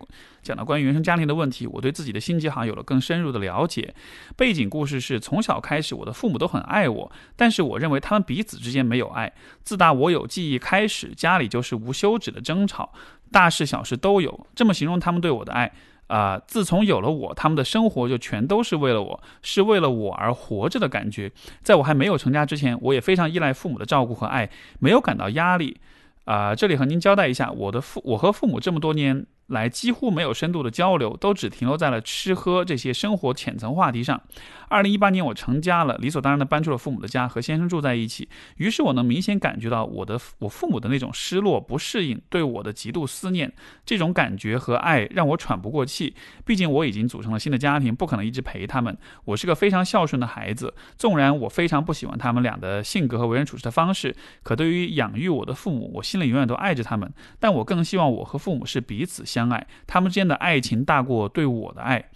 [0.44, 3.94] 讲到关于原生家庭的问题，我对自己的心结好像有了更深入的了解。
[4.38, 9.34] 背景故事是：从小开始，我的父母都很爱我，但是我认为他们彼此之间没有爱。
[9.64, 12.94] 自打我有记忆开始，家里就是无休止的争吵，
[13.32, 14.46] 大事小事都有。
[14.54, 15.74] 这么形容他们对我的爱。
[16.10, 16.42] 啊！
[16.46, 21.32] 自从有了我，他们的生活就全都是为了我，是为了我而活着的感觉。
[21.62, 25.80] 在我还没有成家之前，我也非常依赖父母的照顾和爱，没有感到压力。
[26.26, 29.26] 啊，这里和您交代一下，我的父，我和父母这么多年。
[29.50, 34.22] 来几乎没有深度的交流，都只停留在了吃喝这些生活浅层话题上。
[34.70, 38.30] 二零一八年我成家了，理所当然的搬出了父母的家，和先生住在一起。
[38.58, 43.52] 于是我能明显感觉到我的我父母的那种失落、不适应，对我的极度思念。
[43.84, 46.14] 这种感觉和爱让我喘不过气。
[46.46, 48.96] 毕竟我已经组成了新的家庭，不可能一直陪他们。
[49.26, 57.12] 我是个非常孝顺的孩子，纵然我非常不喜欢他们俩的性格和为人处事的方式，可对于养育我的父母，我心里永远都爱着他们。
[57.40, 59.39] 但我更希望我和父母是彼此相。
[59.40, 62.10] 相爱，他们之间的爱情大过对我的爱，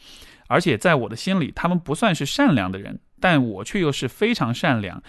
[0.47, 5.01] 而且在我的心里，他们不算是善良的人，但我却又是非常善良。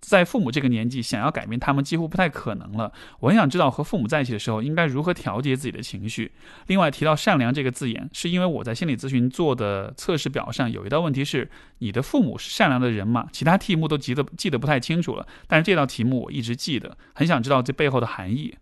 [0.00, 2.92] 在父母这个年纪，想要改变他们几乎不太可能了。
[3.20, 6.32] 我很想知道和父母在一起的时候应该如何调节自己的情绪。
[6.66, 13.28] 另外，提到善良这个字眼，是因为我在心理咨询做的测试表上有一道问题是：你的父母是善良的人吗？
[13.32, 18.56] 其他题目都记得记得不太清楚了，但是这道题目我一直记得，很想知道这背后的含义。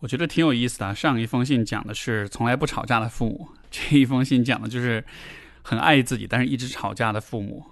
[0.00, 0.94] 我觉得挺有意思的。
[0.94, 5.04] 上一封信讲的是从来不吵架的父母，这一封信讲的就是
[5.62, 7.64] 很爱自己，但是一直吵架的父母。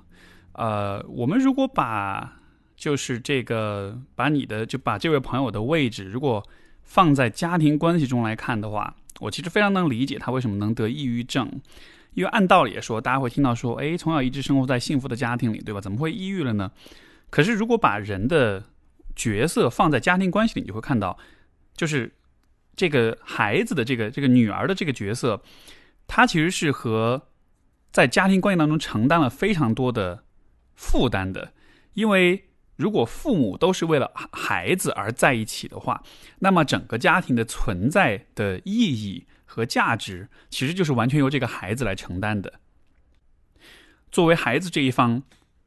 [0.52, 2.38] 呃，我们如果把
[2.76, 6.44] 就是这个把你的就把这位朋友的位置，如果
[6.82, 11.50] 放在家庭关系中来看的话，我其实非常能理解他为什么能得抑郁症。
[12.14, 15.80] 因为按道理说，大家会听到说，哎，从小一直生活在幸福的家庭里，对吧？
[15.80, 16.72] 怎么会抑郁了呢？
[17.30, 18.64] 可是如果把人的
[19.14, 21.16] 角色放在家庭关系里，你就会看到。
[21.76, 22.12] 就是
[22.74, 25.42] 这个孩子的这个这个女儿的这个角色，
[26.06, 27.28] 她其实是和
[27.92, 30.24] 在家庭关系当中承担了非常多的
[30.74, 31.52] 负担的，
[31.94, 32.42] 因为。
[32.78, 36.02] 如果父母都是为了孩子而在一起的话，
[36.40, 42.60] 那么整个家庭的存在的意义和价值，其实就是完全由这个孩子来承担的。
[44.12, 45.22] 作为孩子这一方，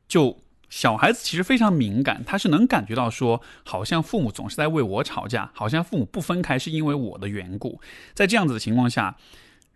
[0.08, 7.82] 就小孩子其实非常敏感，他是能感觉到说，好像父母总是在为我吵架，好像父母不分开是因为我的缘故。
[8.14, 9.18] 在这样子的情况下，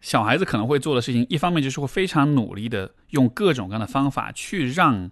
[0.02, 5.12] 小孩子可能会做的事情，一方面就是会非常努力的用各种各样的方法去让。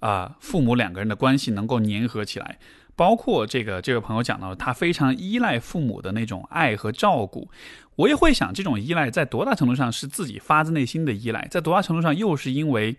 [0.00, 2.58] 啊，父母两个人的关系能够粘合起来，
[2.96, 7.50] 包括这个这位朋友讲到，他非常依赖父母的那种爱和照顾。
[7.96, 12.96] 我也会想，这种依赖在多大程度上是自己发自内心的依赖，在多大程度上又是因为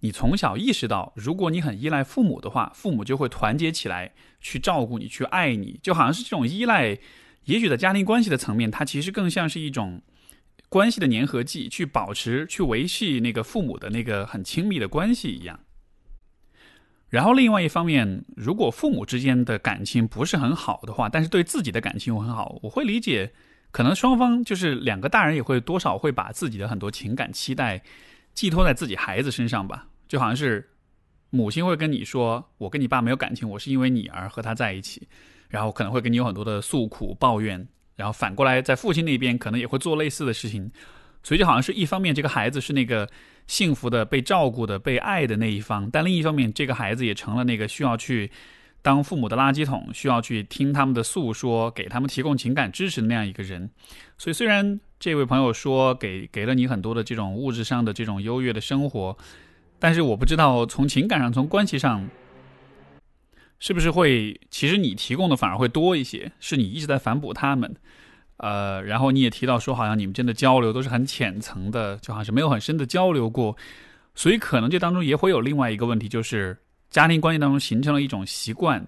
[0.00, 6.98] 你从小意识到，如果你很依赖父母的话，父母就会团结起来去照顾你，去爱你，就好像是这种依赖。
[7.44, 10.02] 也许在家庭关系的层面，它其实更像是一种
[10.68, 15.60] 关系的粘合剂，去保持、去维系那个父母的那个很亲密的关系一样。
[17.08, 23.32] 然后，另外一方面，如果父母之间的感情不是很好的话，但是对自己的感情又很好，我会理解，
[23.70, 27.80] 可能双方就是两个大人也会多少会把自己的很多情感期待
[28.36, 29.88] 寄托在自己孩子身上吧。
[30.06, 30.70] 就好像是
[31.30, 35.08] 母亲会跟你说：“我跟你爸没有感情，我是因为你而和他在一起。”
[35.50, 37.66] 然后可能会跟你有很多的诉苦抱怨。
[37.96, 40.70] 然后反过来，在父亲那边可能也会做类似的事情。
[41.24, 43.08] 所以就好像是一方面，这个孩子是那个。
[43.48, 48.28] 幸福的、被照顾的、被爱的那一方，但另一方面，这个孩子也成了那个需要去
[48.82, 53.70] 当父母的垃圾桶，需要去听他们的诉说，给他们提供情感支持的那样一个人。
[54.18, 59.16] 所以，虽然这位朋友说给给了你很多的这种物质上的这种优越的生活，
[59.78, 62.08] 但是我不知道从情感上、从关系上，
[63.58, 67.74] 是不是会其实你提供的反而会多一些，是你一直在反哺他们。
[68.38, 73.56] 呃，然后你也提到说，好像你们间的交流都是很浅层的，就好像是没有很深的交流过，
[74.14, 76.56] 所以可能这当中也会有另外一个问题，就是
[76.90, 78.86] 家庭关系当中形成了一种习惯，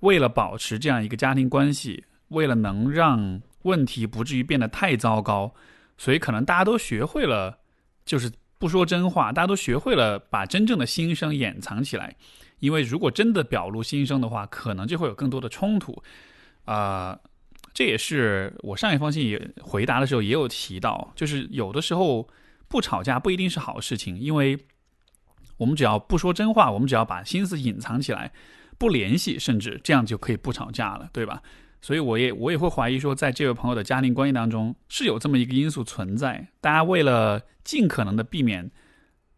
[0.00, 5.54] 为了保持这样一个家庭关系，为了能让问题不至于变得太糟糕，
[5.98, 7.58] 所以可能大家都学会了，
[8.06, 12.16] 就是不说真话，大家都学会了把真正的心声掩藏起来，
[12.60, 16.02] 因为如果真的表露心声的话，可能就会有更多的冲突，
[16.64, 17.18] 啊。
[17.74, 22.26] 这也是我上一封信也回答的时候也有提到，就是有的时候
[22.68, 24.58] 不吵架不一定是好事情，因为
[25.58, 28.32] 我们只要不说真话，我们只要把心思隐藏起来，
[28.78, 31.42] 不联系，甚至这样就可以不吵架了，对吧？
[31.80, 38.70] 所以我也我也会怀疑说，在这位朋友的家庭关系当中是有这么一个因素存在，大家为了尽可能的避免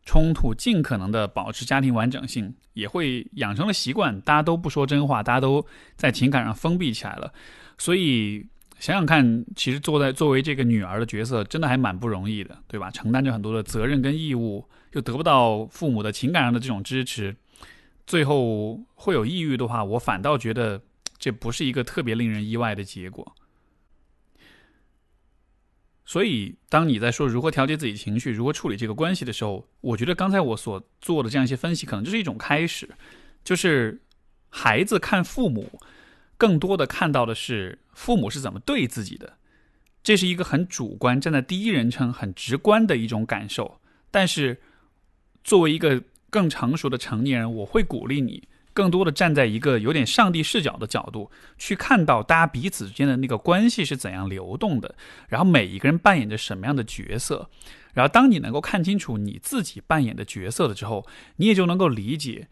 [0.05, 5.65] 冲突，尽可能的保持家庭完整性，也会养成了习惯，大家都不说真话，大家都
[5.97, 7.31] 在情感上封闭起来了。
[7.77, 8.47] 所以
[8.79, 12.91] 想想看，其实坐在作为这个女儿的角色，真的还蛮不容易的，对吧？
[12.91, 17.37] 承担着很多的责任跟义务，又得不到父母的情感上的这种支持，
[18.07, 20.81] 最后会有抑郁的话，我反倒觉得
[21.19, 23.35] 这不是一个特别令人意外的结果。
[26.05, 32.89] 所以，当你在说如何调节自己情绪、如何处理这个关系的时候，我觉得刚才我所做的这样一些分析，可能就是一种开始，
[33.45, 34.01] 就是
[34.49, 35.81] 孩子看父母。
[36.39, 39.39] 更多的看到的是父母是怎么对自己的，
[40.05, 43.81] 这是一个很主观、站在第一人称、很直观的一种感受。
[44.13, 44.63] 但是，
[45.43, 48.47] 作为一个更成熟的成年人，我会鼓励你
[48.79, 54.95] 更多的站在一个有点上帝视角的角度，去看到大家彼此之间的那个关系是怎样流动的，
[55.27, 57.51] 然后每一个人扮演着什么样的角色。
[57.95, 61.05] 然后，当你能够看清楚你自己扮演的角色了之后，
[61.39, 62.47] 你也就能够理解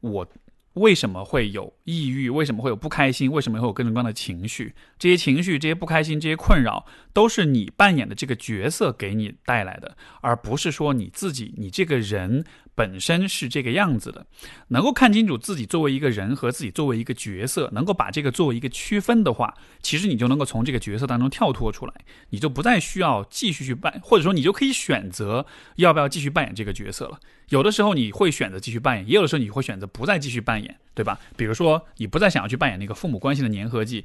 [0.00, 0.28] 我。
[0.74, 2.28] 为什么会有抑郁？
[2.28, 3.30] 为什么会有不开心？
[3.30, 4.74] 为什么会有各种各样的情绪？
[4.98, 12.44] 这些情绪、这些不开心、这些困扰，都是你扮演的这个角色给你带来的，而不是说你自己，你这个人。
[12.74, 14.26] 本身是这个样子的，
[14.68, 21.94] 能够看清楚自己作为一个人和自己作为一个角色，能够把这个作为一个区分的话，其实你就能够从这个角色当中跳脱出来，
[22.30, 27.20] 你就不再需要继续去扮，或者说你就可以选择要不要继续扮演这个角色了。
[27.50, 31.20] 有的时候你会选择继续扮演，也有的时候你会选择不再继续扮演，对吧？
[31.36, 34.04] 比如说你不再想要去扮演那个父母关系的粘合剂，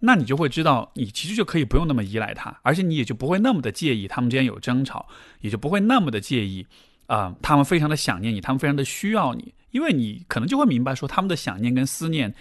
[0.00, 5.08] 那你就会知道你其实就可以不用那么依赖他，而且你也就不会那么的介意他们之间有争吵，
[5.40, 6.66] 也就不会那么的介意。
[7.10, 12.32] 啊，他们非常的想念你，他们非常的需要你，因为你可能就会明白说，他们的想念跟思念，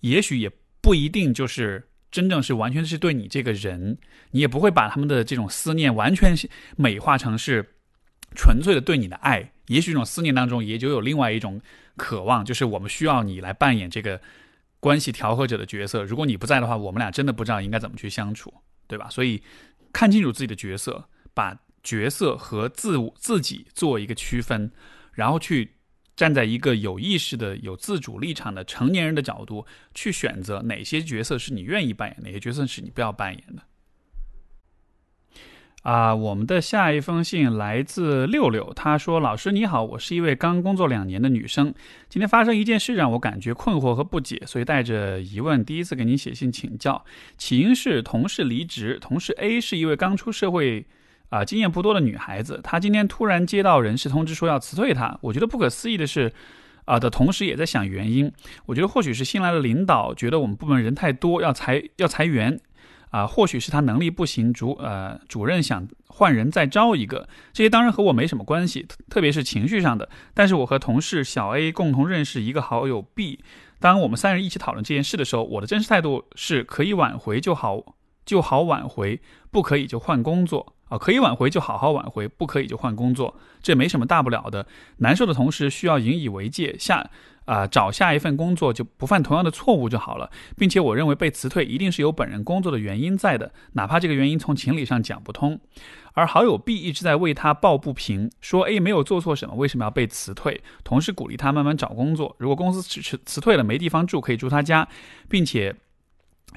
[0.00, 0.50] 也许也
[0.80, 3.96] 不一定就是真正是完全是对你这个人，
[4.32, 6.34] 你也不会把他们的这种思念完全
[6.76, 7.76] 美化成是
[8.34, 11.60] 纯粹的对你的爱，也许这种思念当中也就有另外一种
[11.96, 14.20] 渴望，就是我们需要你来扮演这个
[14.80, 18.52] 关系调和者的角色，如果你不在的话，我们俩真的不知道应该怎么去相处，
[18.88, 19.08] 对吧？
[19.08, 19.40] 所以
[19.92, 21.56] 看清楚自己的角色，把。
[21.88, 24.70] 角色和自我自己做一个区分，
[25.14, 25.76] 然后去
[26.14, 29.64] 站在一个有意识的、有自主立场的成年人的角度
[29.94, 33.62] 去选择哪些角色是你愿意扮演，哪些角色是你不要扮演的。
[35.82, 41.72] 啊，我们的下一封信来自六六，他说：“老师你好，我是一位刚工作两年的女生，
[42.10, 47.02] 今天发生一件事让我感觉困惑和不解，所以带着疑问第一次给您写信请教。
[47.38, 50.84] 起因是同事离职，同事 A 是一位刚出社会
[51.28, 55.18] 啊经验不多的女孩子，她今天突然接到人事通知说要辞退她。
[55.22, 56.32] 我觉得不可思议的是，
[56.84, 58.32] 啊的同时也在想原因。
[58.66, 62.60] 我觉得或许是新来的领导觉得我们部门人太多要裁要裁员。”
[63.10, 70.06] 啊，或许是他能力不行，主呃主任想换人再招一个，这些当然和我没什么关系，特别是情绪上的。
[70.34, 73.42] 但是我和同事小 A 共同认识一个好友 B，
[73.80, 77.82] 当我们三人一起讨论这件事的时候，我的真实态度是可以挽回就好，
[78.26, 84.66] 就好挽回，不可以就换工作啊，可以挽回就好好挽回，不可以就换工作，这没什么大不了的。
[84.98, 87.10] 难受的同时需要引以为戒，下。
[87.48, 95.58] 啊，找下一份工作就不犯同样的错误就好了，并且我认为被辞退一定是有本人工作的原因在的，哪怕这个原因从情理上讲不通。
[96.12, 100.60] 而好友 B 一直在为他抱不平，说 A 没有做错什么，为什么要被辞退？
[100.84, 104.86] 同时鼓励他慢慢找工作，如果公司辞辞辞退了没地方住，可以住他家，
[105.26, 105.74] 并且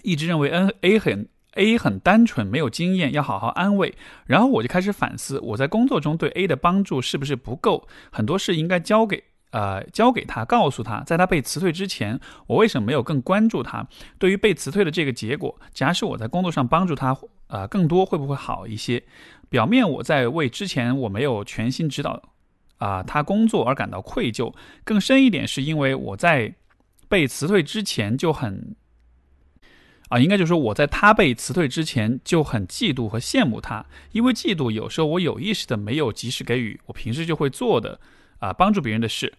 [0.04, 1.26] 一直认为 N A 很
[1.56, 3.94] A 很单纯，没有经验，要好好安慰。
[4.26, 7.88] 然后我就开始反思，我在工作中对 A 的帮助是不是不够？
[8.12, 9.24] 很多事应该交给。
[9.52, 13.86] 呃，交给他，告诉他，在他被辞退之前，我为什么没有更关注他？
[14.18, 17.14] 对于被辞退的这个结果，假使我在工作上帮助他，
[17.48, 19.04] 呃，更多会不会好一些？
[19.50, 22.22] 表面我在为之前我没有全心指导
[22.78, 24.54] 啊他工作而感到愧疚，
[24.86, 26.56] 更深一点是因为我在
[27.10, 28.74] 被辞退之前就很
[30.12, 38.00] 啊，应该就是说我在他被辞退之前就很嫉妒和羡慕他，因为嫉妒有时候我有意识的没有及时给予我平时就会做的。
[38.42, 39.32] 啊，帮助别人的事。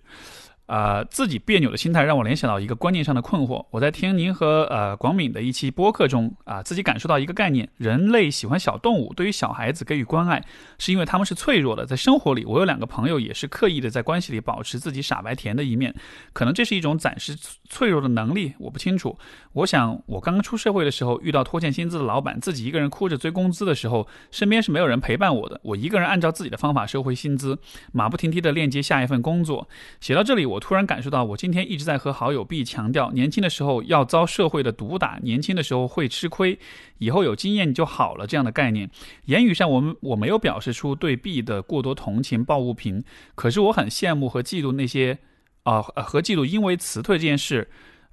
[0.73, 3.62] 啊，自己别扭的心态让我联想到一个观念上的困惑。
[3.70, 10.43] 我在听您和呃广敏的一期播客中啊，自己感受到一个概念：人类喜欢小动物，对于小孩子给予关爱，
[10.79, 11.85] 是因为他们是脆弱的。
[11.85, 15.95] 在生活里，我有两个朋友也是刻意的在关系里保持自己傻白甜的一面，
[16.33, 17.37] 可能这是一种暂时
[17.68, 19.14] 脆弱的能力，我不清楚。
[19.53, 27.59] 我想，我刚刚出社会的时候，遇到拖欠薪资的老板，自己一个人哭着追工资的时候，身边是没有人陪伴我的，我一个人按照自己的方法收回薪资，
[27.93, 29.68] 马不停蹄的链接下一份工作。
[30.01, 30.62] 写到这里，我。
[30.63, 36.57] 突然感受到，我今天一直在和好友 B 强调，年轻的时候要遭社会的毒打，年轻的时候会吃亏，
[36.99, 38.89] 以后有经验就好了这样的概念。
[39.25, 43.03] 言语上，我们我没有表示出对 B 的过多同情、抱不平，
[43.35, 45.19] 可是我很羡慕和嫉妒那些，
[45.65, 47.69] 啊， 和嫉妒因为辞退这件事，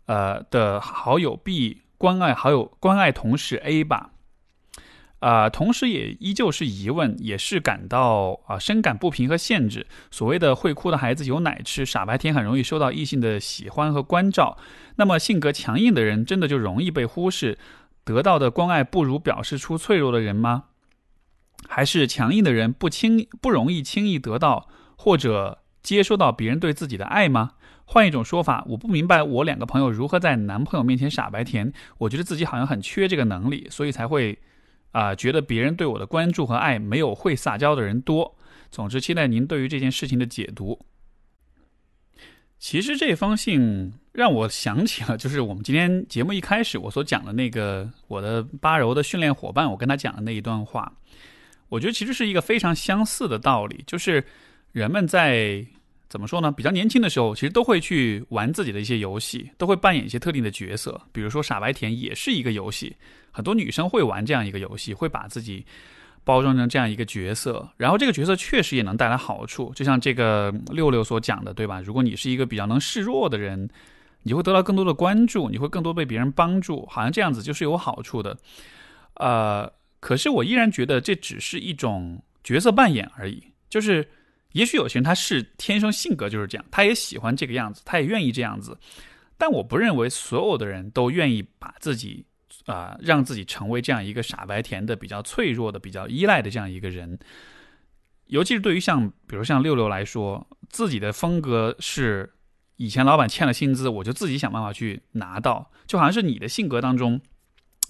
[0.08, 4.10] 呃的好友 B 关爱好友关爱同事 A 吧。
[5.20, 9.86] 啊，同时也依旧是疑问，也是感到啊深感不平和限制。
[10.09, 14.57] 所谓的会哭的孩子有奶吃，傻白甜很容易受到异性的喜欢和关照。
[14.95, 17.57] 那么性格强硬的人真的就容易被忽视，
[18.05, 20.65] 得到的关爱不如表示出脆弱的人吗？
[21.67, 27.51] 还是强硬的人不轻不容易轻易得到或者接收到别人对自己的爱吗？
[27.84, 31.74] 换一种说法，我不明白我两个朋友如何在男朋友面前傻白甜。
[31.97, 34.39] 我觉得自己好像很缺这个能力，所以才会。
[34.92, 38.36] 啊，觉得别人对我的关注和爱没有会撒娇的人多。
[38.72, 40.80] 总之，期待您对于这件事情的解读。
[42.58, 50.92] 其实这封信让我想起了，就是我们今天节目一开始我所讲的那个我的八柔的训练伙伴，我跟他讲的那一段话。
[51.70, 54.24] 我觉得其实是一个非常相似的道理，就是
[54.72, 55.66] 人们在。
[56.10, 56.51] 怎么说呢？
[56.51, 60.99] 比较年轻的时候，其实都会去玩自己的一些游戏，都会扮演一些特定的角色。
[61.12, 62.95] 比如说傻白甜也是一个游戏，
[63.32, 65.64] 很多女生会玩这样一个游戏，会把自己
[66.24, 67.70] 包装成这样一个角色。
[67.78, 71.80] 然后这个角色确实也能带来好处，就像这个六六所讲的，对吧？
[71.80, 73.70] 如果你是一个比较能示弱的人，
[74.24, 78.36] 你会得到更多的关注，你会更多被别人帮助，好像这样子就是有好处的。
[79.14, 84.10] 呃，可是我依然觉得这只是一种角色扮演而已，就是。
[84.54, 88.78] 也许有些人他是天生性格就是这样，他也喜欢这个样子，他也愿意这样子，
[89.38, 92.26] 但我不认为所有的人都愿意把自己
[92.66, 97.18] 啊让自己成为这样一个傻白甜的、比较脆弱的、比较依赖的这样一个人。
[98.26, 102.32] 尤其是对于像比如像六六来说，自己的风格是
[102.78, 107.22] 以前老板欠了薪资，我就自己想办法去拿到，就好像是你的性格当中。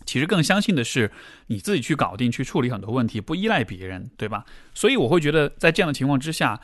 [0.09, 1.11] 其实更相信的是
[1.47, 4.43] 你自己去搞定、去处理很多问题，不依赖别人，对吧？
[4.73, 6.59] 所以我会觉得，在这样的情况之下，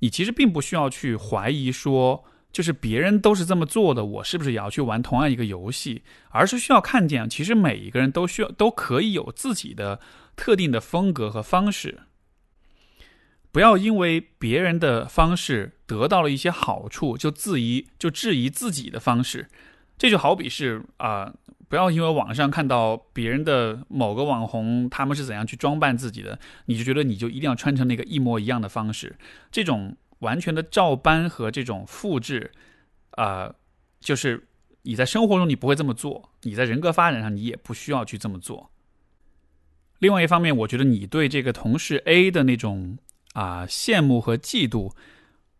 [0.00, 2.22] 你其实并不需要去怀疑说，
[2.52, 6.02] 就是别人都是这么做的，我是不是也要去玩同样一个游戏？
[6.28, 9.98] 而是需要看见，其实每一个人都需要、都可以有自己的
[10.36, 12.00] 特定的风格和方式。
[13.50, 19.48] 不要因为别人的方式得到了一些好处，就质疑就质疑自己的方式。
[19.96, 21.32] 这就好比是啊，
[21.70, 29.16] 不要因为网上看到别人的某个网红他们是怎样去装扮自己的，你就觉得你就一定要穿成那个一模一样的方式。
[29.52, 32.50] 这种完全的照搬和这种复制，
[33.12, 33.54] 啊，
[34.00, 34.48] 就是
[34.82, 38.72] 你在生活中你不会这么做，你在人格发展上你也不需要去这么做。
[40.00, 42.98] 另外一方面，我觉得你对这个同事 A 的那种
[43.34, 44.92] 啊羡慕和嫉妒，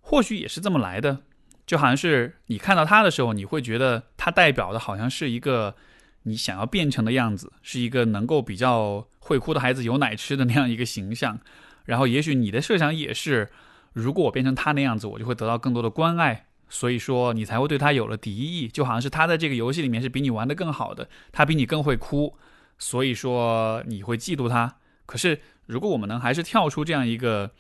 [0.01, 1.21] 或许也是这么来的。
[1.67, 5.77] 就好像是你看到他的时候，你会觉得他代表的好像是一个
[6.23, 11.39] 你想要变成的样子，是一个能够比较会哭的孩子有奶吃的那样一个形象。
[11.85, 13.51] 然后，也许你的设想也是，
[13.93, 16.47] 如果我变成他那样子，我就会得到更多的关爱。
[16.69, 18.69] 所以说，你才会对他有了敌意。
[18.69, 22.37] 就好像是他在这个游戏里面是比你玩的更好的，他比你更会哭，
[22.79, 24.77] 所以说你会嫉妒他。
[25.07, 27.51] 可是，如果我们能还是跳出这样一个。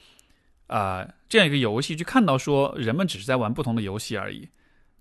[0.70, 4.48] 啊，这样一个游戏，去看到说人们只是在玩不同的游戏而已，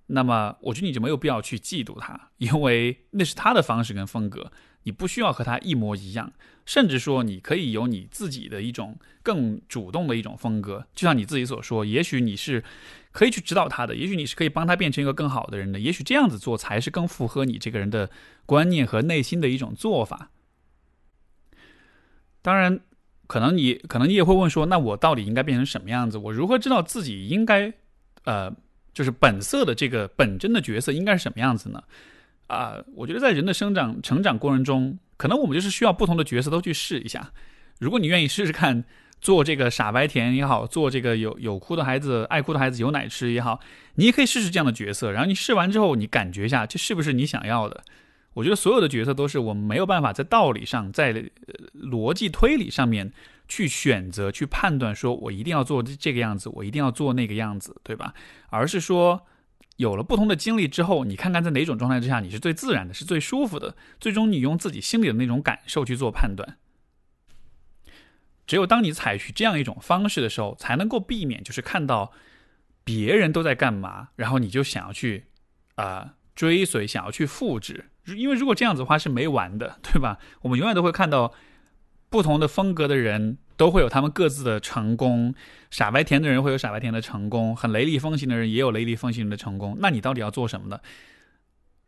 [0.10, 4.52] 那么我觉得你就没有必要去嫉妒他，因为那是他的方式跟风格，
[4.84, 6.34] 你不需要和他一模一样，
[6.66, 12.64] 甚至说你可以有你自己的一种更主动的一种风格，就像你自己所说，也许你是
[13.12, 18.10] 可以去指导他的，也许你是可以帮他变成一个更好的人的，也许这样子做才是更符合你这个人的
[18.46, 20.32] 观念和内心的一种做法。
[22.42, 22.82] 当然。
[23.30, 26.18] 可能你可能你也会问说，那我到底应该变成什么样子？
[26.18, 27.72] 我如何知道自己应该，
[28.24, 28.52] 呃，
[28.94, 31.84] 就是本色的这个本真的角色应该是什么样子呢？
[32.48, 37.32] 啊，我觉得在人的生长成长过程中，可能我们就是需要不同的角色都去试一下。
[37.80, 38.84] 如果你愿意试试看
[39.22, 43.60] 做这个傻白甜也好，做这个有有哭的孩子爱哭的孩子有奶吃也好，
[43.96, 45.12] 你也可以试试这样的角色。
[45.12, 47.84] 然后你试完之后，你感觉一下这是不是你想要的？
[48.34, 51.14] 我觉得所有的角色都是我们没有办法在道理上、在
[51.74, 53.12] 逻辑推理上面
[53.50, 58.14] 去选择、去判断，说我一定要做这个样子，我一定要做那个样子，对吧？
[58.50, 59.26] 而是说，
[59.78, 66.58] 有了不同的经历之后，你看看在哪种状态之下你是最自然的、是最舒服的，最终你用自己心里的那种感受去做判断。
[68.46, 72.12] 只有当你采取这样一种方式的时候，才能够避免就是看到
[72.84, 75.26] 别人都在干嘛，然后你就想要去
[75.76, 77.90] 啊追随，想要去复制。
[78.06, 80.18] 因为如果这样子的话是没完的，对吧？
[80.42, 81.32] 我们永远都会看到
[82.10, 85.34] 不同的风格的人都会有他们各自的成功，
[85.70, 89.78] 傻白甜的人会有傻白甜的成功，很雷厉风行的人也有雷厉风行的成功。
[89.80, 90.80] 那你到底要做什么呢？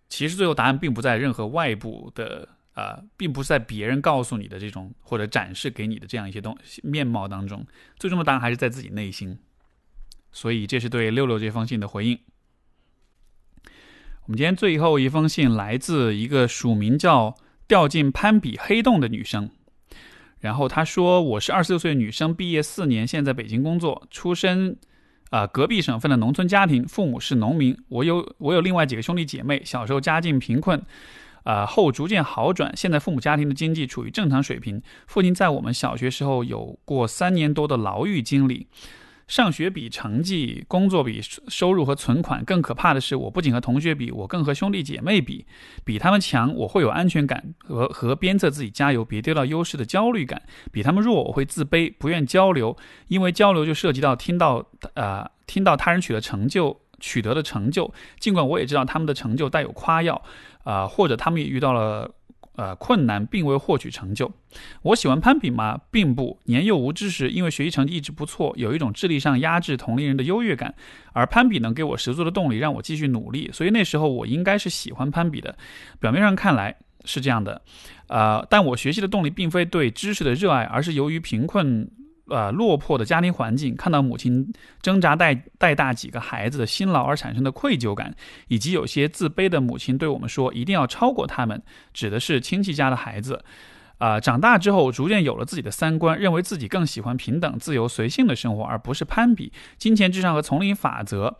[0.07, 7.65] 其实最后答案并不在任何外部的啊，并不是在别人告诉你的这种或者展示给你的这样一些东西面貌当中，
[7.97, 9.39] 最终的答案还是在自己内心。
[10.31, 12.19] 所以这是对六六这封信的回应。
[14.25, 17.35] 我们今天最后一封信来自一个署名叫
[17.67, 19.49] “掉进攀比黑洞”的女生，
[20.41, 24.75] 然后他说：“我是二十六岁女生，毕业四年，现在北京工作，出身
[25.29, 27.77] 啊隔壁省份的农村家庭，父母是农民。
[27.87, 30.81] 我有我有另外几个兄弟姐妹，小时候家境贫困，
[31.43, 34.81] 啊后逐渐好转，现在父母家庭的经济处于正常水平。
[35.07, 38.67] 父亲在我们小学时候有过三年多的牢狱经历。”
[39.31, 45.45] 上学比成绩，工作比收入和存款更可怕的是，我不仅和同学比，我更和兄弟姐妹比，
[45.85, 50.37] 比他们强，我会有安全感和和鞭策自己加油，别丢掉优势的焦虑感；
[50.69, 52.75] 比他们弱，我会自卑，不愿交流，
[53.07, 54.65] 因为交流就涉及到听到
[54.95, 60.21] 呃听到他人取得成就取得的成就，尽管我也知道他们的成就带有夸耀，
[60.65, 62.11] 啊或者他们也遇到了。
[62.55, 64.31] 呃，困难并未获取成就。
[64.81, 65.79] 我喜欢攀比吗？
[65.89, 66.39] 并不。
[66.45, 70.75] 年幼无知时，因为学习成绩一直不错，有一种智力上压制同龄人的优越感，
[71.13, 73.49] 而攀比能给我十足的动力，让我继续努力。
[73.53, 75.57] 所以那时候我应该是喜欢攀比的。
[75.99, 76.75] 表面上看来
[77.05, 77.61] 是这样的，
[78.07, 81.89] 呃，但我学习的动力并非对知识的热爱，而是由于贫困。
[82.29, 88.15] 呃，落魄的家庭环境，看到母亲挣扎带带大几个孩子的辛劳而产生的愧疚感，
[88.47, 91.61] 以及有些自卑的母亲对我们说一定要超过他们，
[91.93, 93.43] 指的是亲戚家的孩子。
[93.97, 101.37] 啊，长大之后逐渐有了自己的三观，认为自己更喜欢平等、自由、随性的生活，而不是攀比、金钱至上和丛林法则。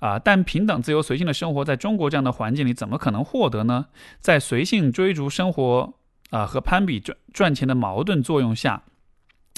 [0.00, 3.86] 啊，但平等、自由、随性的生活在中国这样的环境里，怎么可能获得呢？
[4.20, 5.94] 在随性追逐生活
[6.30, 8.82] 啊和攀比赚赚钱的矛盾作用下。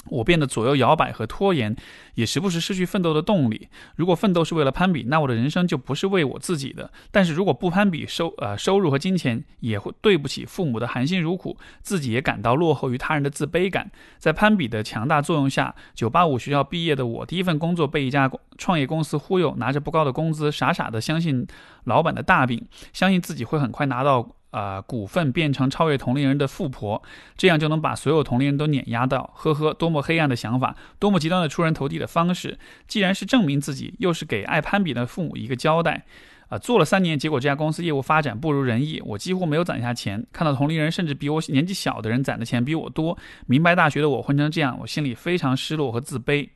[0.09, 1.75] 我变得左右摇摆和拖延，
[2.13, 3.67] 也时不时失去奋斗的动力。
[3.95, 6.91] 如果奋斗是为了攀比，那我的人生就不是为我自己的。
[7.11, 13.89] 但是如果不攀比，收呃收入和金钱也会对不起父母的含辛茹苦，自己也感到落后于他人的自卑感。
[14.17, 21.47] 在攀比的强大作用下，九八五学校毕业的我，第一份工作被一家创业公司忽悠，拿着不高的工资，傻傻的相信
[21.85, 24.34] 老板的大饼，相信自己会很快拿到。
[24.55, 27.03] 啊股份变成超越同龄人的富婆，
[27.35, 29.29] 这样就能把所有同龄人都碾压到。
[29.35, 32.57] 呵呵，多么黑暗的想法，多么极端的出人头地的方式。
[32.87, 36.05] 既然是证明自己，又是给爱攀比的父母一个交代。
[36.47, 40.23] 啊，做了三年，结果这家公司业务发展不如人意，我几乎没有攒下钱。
[40.31, 46.47] 看到同龄人甚至比我年纪小的人攒的钱比我多，明白大学的我混成这样，我心里非常失落和自卑。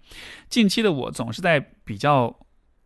[0.47, 2.33] 近期的我总是在比较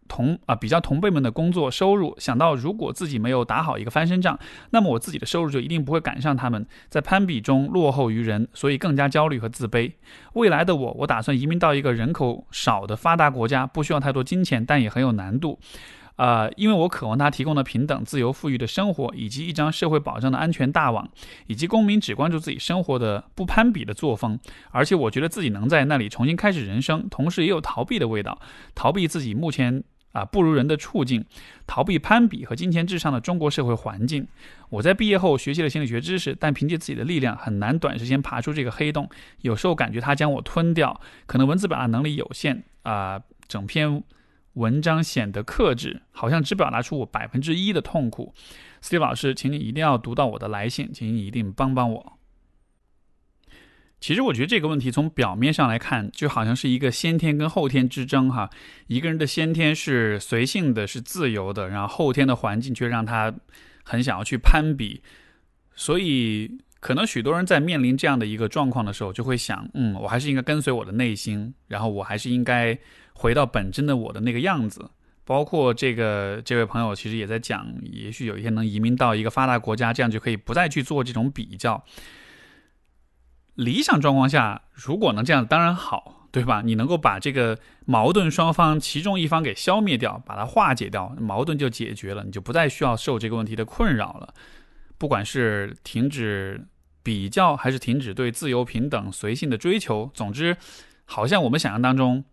[0.07, 4.37] 同啊比较同辈们的工作收入，想到如果自己没有打好一个翻身仗，
[4.71, 9.93] 那么我自己的收入就一定不会赶上他们，在攀比中落后于人，所以更加焦虑和自卑。
[10.33, 15.59] 未来的我，我打算移民到一个人口少的发达国家，不需要太多金钱，但也很有难度。
[16.15, 21.09] 啊，因为我渴望他提供的平等、自由、富裕的生活，以及一张社会保障的安全大网，
[21.47, 24.39] 以及公民只关注自己生活的不攀比的作风。
[24.69, 28.39] 而且我觉得自己能在那里重新开始人生，同时也有逃避的味道，
[28.75, 29.83] 逃避自己目前
[30.13, 31.25] 啊不如人的处境，
[31.67, 34.25] 逃避攀比和金钱至上的中国社会环境。
[34.69, 39.09] 我在毕业后学习了心理学知识，但凭借自己的力量很难短时间爬出这个黑洞。
[39.41, 44.01] 有时候感觉它将我吞掉，可能文字表达能力有限啊，整篇。
[44.53, 48.35] 文章显得克制，好像只表达出我百分之一的痛苦。
[48.81, 52.19] 四六老师，请你一定要读到我的来信，请你一定帮帮我。
[54.03, 58.49] 其实我觉得这个问题从表面上来看，就好像是一个先天跟后天之争哈。
[58.87, 63.33] 一个人的先天是随性的，是自由的，然后后天的环境却让他
[63.85, 65.01] 很想要去攀比。
[65.73, 66.51] 所以，
[66.81, 72.77] 可能许多人在面临这样的一个状况的时候，就会想：嗯，我还是应该跟随我的内心，然后我还是应该。
[73.15, 74.89] 回到本真的我的那个样子，
[75.23, 81.81] 包括这个这位朋友其实也在讲，也许有一天能移民到一个发达国家，这样就可以不再去做这种比较。
[83.55, 86.61] 理想状况下，如果能这样，当然好，对吧？
[86.63, 94.33] 你能够把这个矛盾双方其中一方给消灭掉，把它化解掉，矛盾就解决了，你就不再需要受这个问题的困扰了。
[94.97, 96.67] 不管是停止
[97.03, 100.57] 比较，还是停止对自由、平等、随性的追求，总之，
[101.05, 102.23] 好像我们想象当中。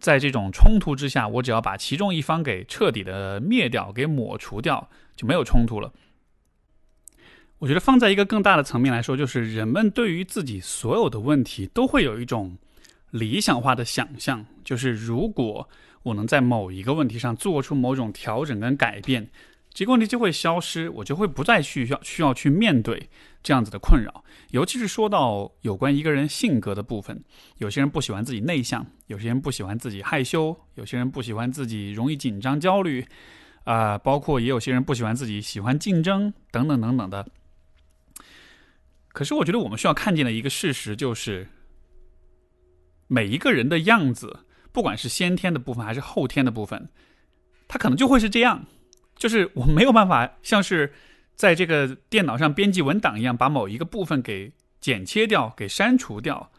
[0.00, 5.92] 在这种冲突之下，我只要把其中一方给彻底的灭掉、给抹除掉，就没有冲突了。
[7.58, 12.56] 我觉得放在一个更大的层面来说，就是人们对于自己所有的问题都会有一种
[13.10, 15.68] 理想化的想象，就是如果
[16.04, 19.28] 我能在某一个问题上做出某种调整跟改变。
[19.70, 23.08] 这个问题就会消失，我就会不再需要需要去面对
[23.42, 24.24] 这样子的困扰。
[24.50, 27.22] 尤其是说到有关一个人性格的部分，
[27.58, 33.04] 有些人不喜欢自己内向，有些人不喜欢自己害羞，有些人不喜欢自己容易紧张焦虑，
[33.64, 37.28] 啊，包括也有些人不喜欢自己喜欢竞争等等等等的。
[39.18, 41.48] 可是我觉得我们需要看见的一个事实就是，
[43.08, 46.88] 每一个人的样子，不管是先天的部分还是后天的部分，
[47.66, 48.66] 他可能就会是这样。
[49.16, 50.92] 就是我没有办法像是
[51.34, 56.52] 在这个电脑上编辑文档一样，把某一个部分给剪切掉、给删除掉。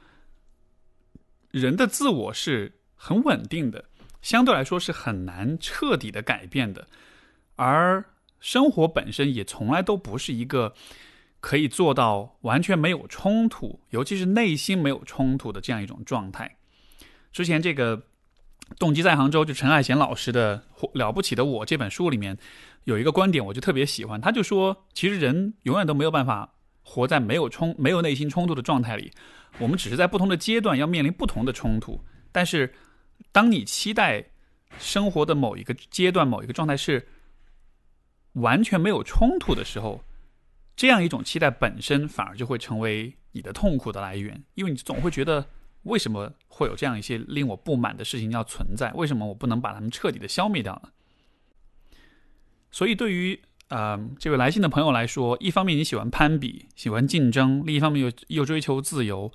[1.51, 3.85] 人的自我是很稳定的，
[4.21, 6.89] 相对来说是很难彻底的改变的。
[7.55, 8.03] 而
[8.41, 10.73] 生活本身也从来都不是一个
[11.39, 16.57] 可以做到完全没有冲突，尤其是内心没有冲突的这样一种状态。
[17.31, 18.03] 之前这个。
[18.77, 20.63] 动机在杭州，就陈爱贤老师的
[20.93, 22.37] 《了不起的我》这本书里面
[22.83, 24.21] 有一个观点，我就特别喜欢。
[24.21, 29.11] 他就说，其实人永远都没有办法活在没有冲、没有内心冲突的状态里。
[29.57, 31.99] 我们只是在不同的阶段要面临不同的冲突。
[32.31, 32.71] 但是，
[33.31, 34.23] 当你期待
[34.77, 37.07] 生活的某一个阶段、某一个状态是
[38.33, 40.03] 完全没有冲突的时候，
[40.79, 45.45] 这样一种期待本身反而就会成为你的痛苦的来源，因为你总会觉得。
[45.83, 48.91] 为什么会有这样一些令我不满的事情要存在？
[48.91, 50.89] 为什么我不能把它们彻底的消灭掉呢？
[52.69, 59.31] 所以，对于呃这位来信的朋友来说，一方面你喜欢攀比、喜欢竞争，另一方面又又追求自由。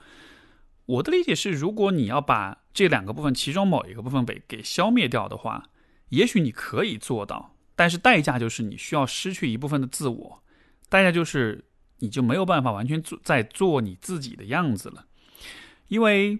[0.84, 5.70] 我的理解是，如果你要把这两个部分其中某一个部分被给消灭掉的话，
[6.10, 10.43] 也许你可以做到，但是代价就是你需要失去一部分的自我，
[10.88, 11.64] 代价就是
[11.98, 15.06] 你就没有办法完全做在做你自己的样子了。
[15.88, 16.38] 因为，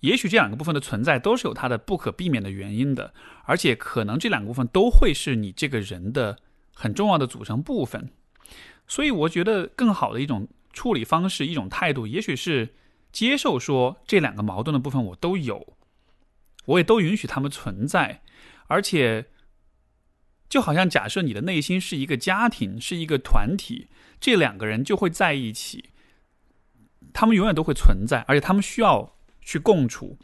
[0.00, 3.14] 也许这两个部分的存在都是有它的不可避免的原因的，
[3.44, 6.38] 而且可能这两个部分都会是你这个人的
[6.74, 8.10] 很重要的组成部分。
[8.86, 12.74] 所以，我觉得更好的一种处理方式、一种态度，也许是
[13.12, 15.76] 接受说这两个矛盾的部分我都有，
[16.64, 18.22] 我也都允许他们存在。
[18.66, 19.26] 而且，
[20.50, 23.86] 就好像假设你的内心是一个家庭，是一个团体，
[24.20, 25.90] 这两个人就会在一起。
[27.12, 30.18] 他们永远都会存在，而且他们需要去共处。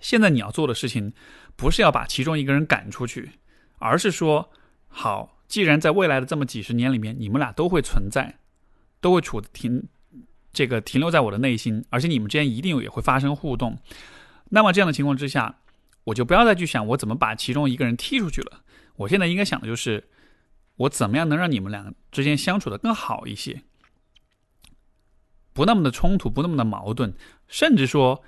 [0.00, 1.12] 现在你要做的事情，
[1.56, 3.32] 不是要把其中一个人赶出去，
[3.78, 4.50] 而是说，
[4.88, 8.38] 好，既然在未来的这么几十年里面，你们俩都会存在，
[9.00, 9.88] 都会处停
[10.52, 13.78] 这个停留在我的内心，而且你们之间一定也会发生互动。
[14.50, 15.56] 那么这样的情况之下，
[16.04, 18.62] 我就不要再去想我怎么把其中一个人踢出去了。
[19.00, 20.10] 我现在应该想的就是，
[20.76, 23.62] 我怎么样能让你们俩之间相处的更好一些，
[25.54, 27.14] 不那么的冲突，不那么的矛盾，
[27.48, 28.22] 甚至说，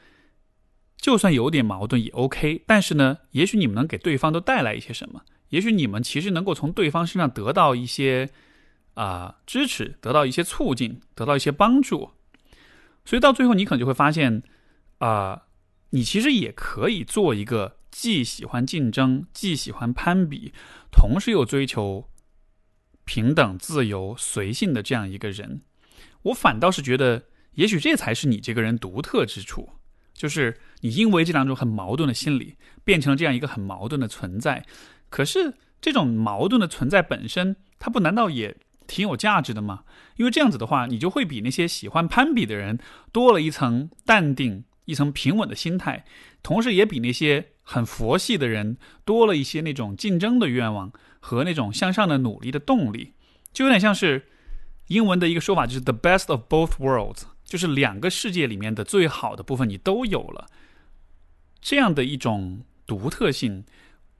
[0.96, 2.64] 就算有点矛盾也 OK。
[2.66, 5.22] 但是呢，也许你们能给对方都带来一些什么。
[5.50, 8.30] 也许你们其实能够从对方身上得到一些
[8.94, 12.12] 啊支持，得到一些促进，得到一些帮助，
[13.04, 14.42] 所以到最后你可能就会发现
[14.96, 15.42] 啊，
[15.90, 20.53] 你其实也可以做一个既喜欢竞争，既喜欢攀比，
[20.90, 22.09] 同时又追求
[23.05, 25.61] 平等、自由、随性的这样一个人。
[26.22, 29.68] 我反倒是觉得，也许这才是你这个人独特之处，
[30.14, 34.64] 就是你因为这两种很矛盾的心理，变成了这样一个很矛盾的存在。
[35.11, 39.84] 可是这种矛盾的存在本身，它不难道也挺有价值的吗？
[40.16, 42.78] 因为这样子的话，你就会比那些喜欢攀比的人
[43.12, 46.05] 多了一层淡定、一层平稳的心态，
[46.43, 53.14] 同时也比那些很佛系的人多了一些那种竞争的愿望和那种向上的努力的动力。
[53.52, 54.28] 就有点像是
[54.88, 60.46] 英文的一个说法，就是 “the best of both worlds”，就是两个世界里面的最好的部分你都有了，
[61.60, 63.64] 这样的一种独特性。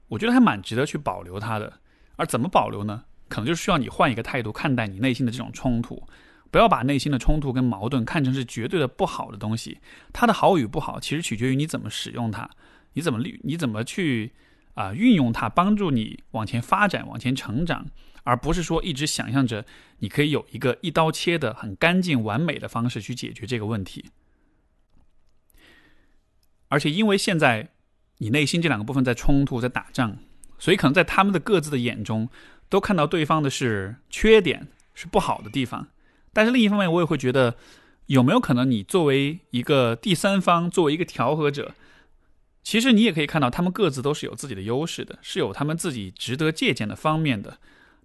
[0.09, 1.79] 我觉得还蛮值得去保留它的，
[2.17, 3.05] 而怎么保留呢？
[3.29, 6.07] 可能就需要你换一个态度看待你内心的这种冲突，
[6.51, 9.79] 不要把内心的冲突跟矛盾看成是绝对的不好的东西。
[10.11, 12.47] 它的好与不好，其实取决于你怎么使用它，
[12.93, 14.31] 你怎么利，你怎么去
[14.73, 17.85] 啊运用它，帮助你往前发展、往前成长，
[18.23, 19.65] 而不是说一直想象着
[19.99, 24.05] 你可以有一个一刀切的很干净完美的方式去解决这个问题。
[26.69, 27.69] 而且因为现在。
[28.19, 30.15] 你内心这两个部分在冲突，在打仗，
[30.57, 32.29] 所以可能在他们的各自的眼中，
[32.69, 35.87] 都看到对方的是缺点，是不好的地方。
[36.31, 37.57] 但是另一方面，我也会觉得，
[38.05, 41.73] 有没有可能你作为一个第三方，作为一个调和者，
[42.63, 47.57] 其实你也可以看到，他们各自都是有自己的优势的，是有他们自己值得借鉴的方面的。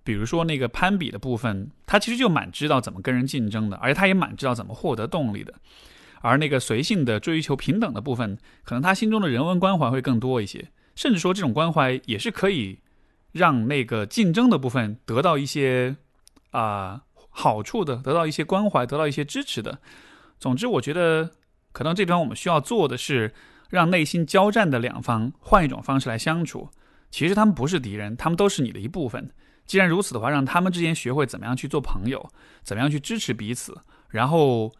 [0.02, 5.54] 比如说那个攀比的部分，他其实就蛮知道怎么跟人竞争的，而且他也蛮知道怎么获得动力的。
[6.20, 12.78] 而那个随性的追求平等的部分，可能他心中的人文关怀会更多一些，甚至说这种关怀也是可以
[13.32, 15.94] 让那个竞争的部分得到一些
[16.50, 19.78] 啊好处的，得到一些关怀，得到一些支持的。
[20.40, 21.30] 总之，我觉得
[21.70, 23.32] 可能这边我们需要做的是，
[23.68, 26.70] 让内心交战的两方换一种方式来相处。
[27.10, 29.30] 其实他们不是敌人，他们都是你的一部分。
[29.66, 32.30] 既然如此的话，让他们之间学会怎么样去做朋友，
[32.62, 33.76] 怎么样去支持彼此，
[34.10, 34.72] 然后。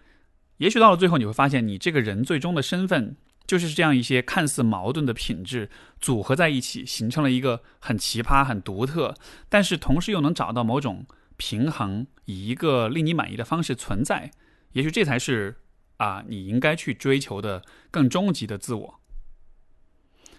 [0.59, 3.17] 也许到了最后，你会发现，你这个人最终的身份
[3.47, 5.71] 就是这样一些看似矛盾的品质
[6.01, 9.15] 组合在一起，形成了一个很奇葩、很独特，
[9.49, 14.33] 但是同时又能找到某种平衡，以一个令你满意的方式存在。
[14.73, 15.59] 也许这才是
[15.99, 18.99] 啊，你应该去追求的更终极的自我。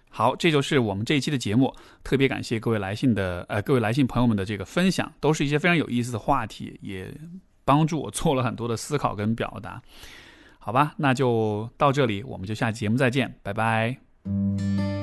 [0.10, 1.74] 好，这就是我们这一期的节目。
[2.04, 7.14] 特别感谢各位来信的呃，各位来信朋友们的这个分享，都是一些非常有意思的话题，也。
[7.66, 9.80] 帮助我做了很多的思考跟表达，
[10.58, 14.99] 好吧，那就到这里，我们就下期节目再见，拜拜。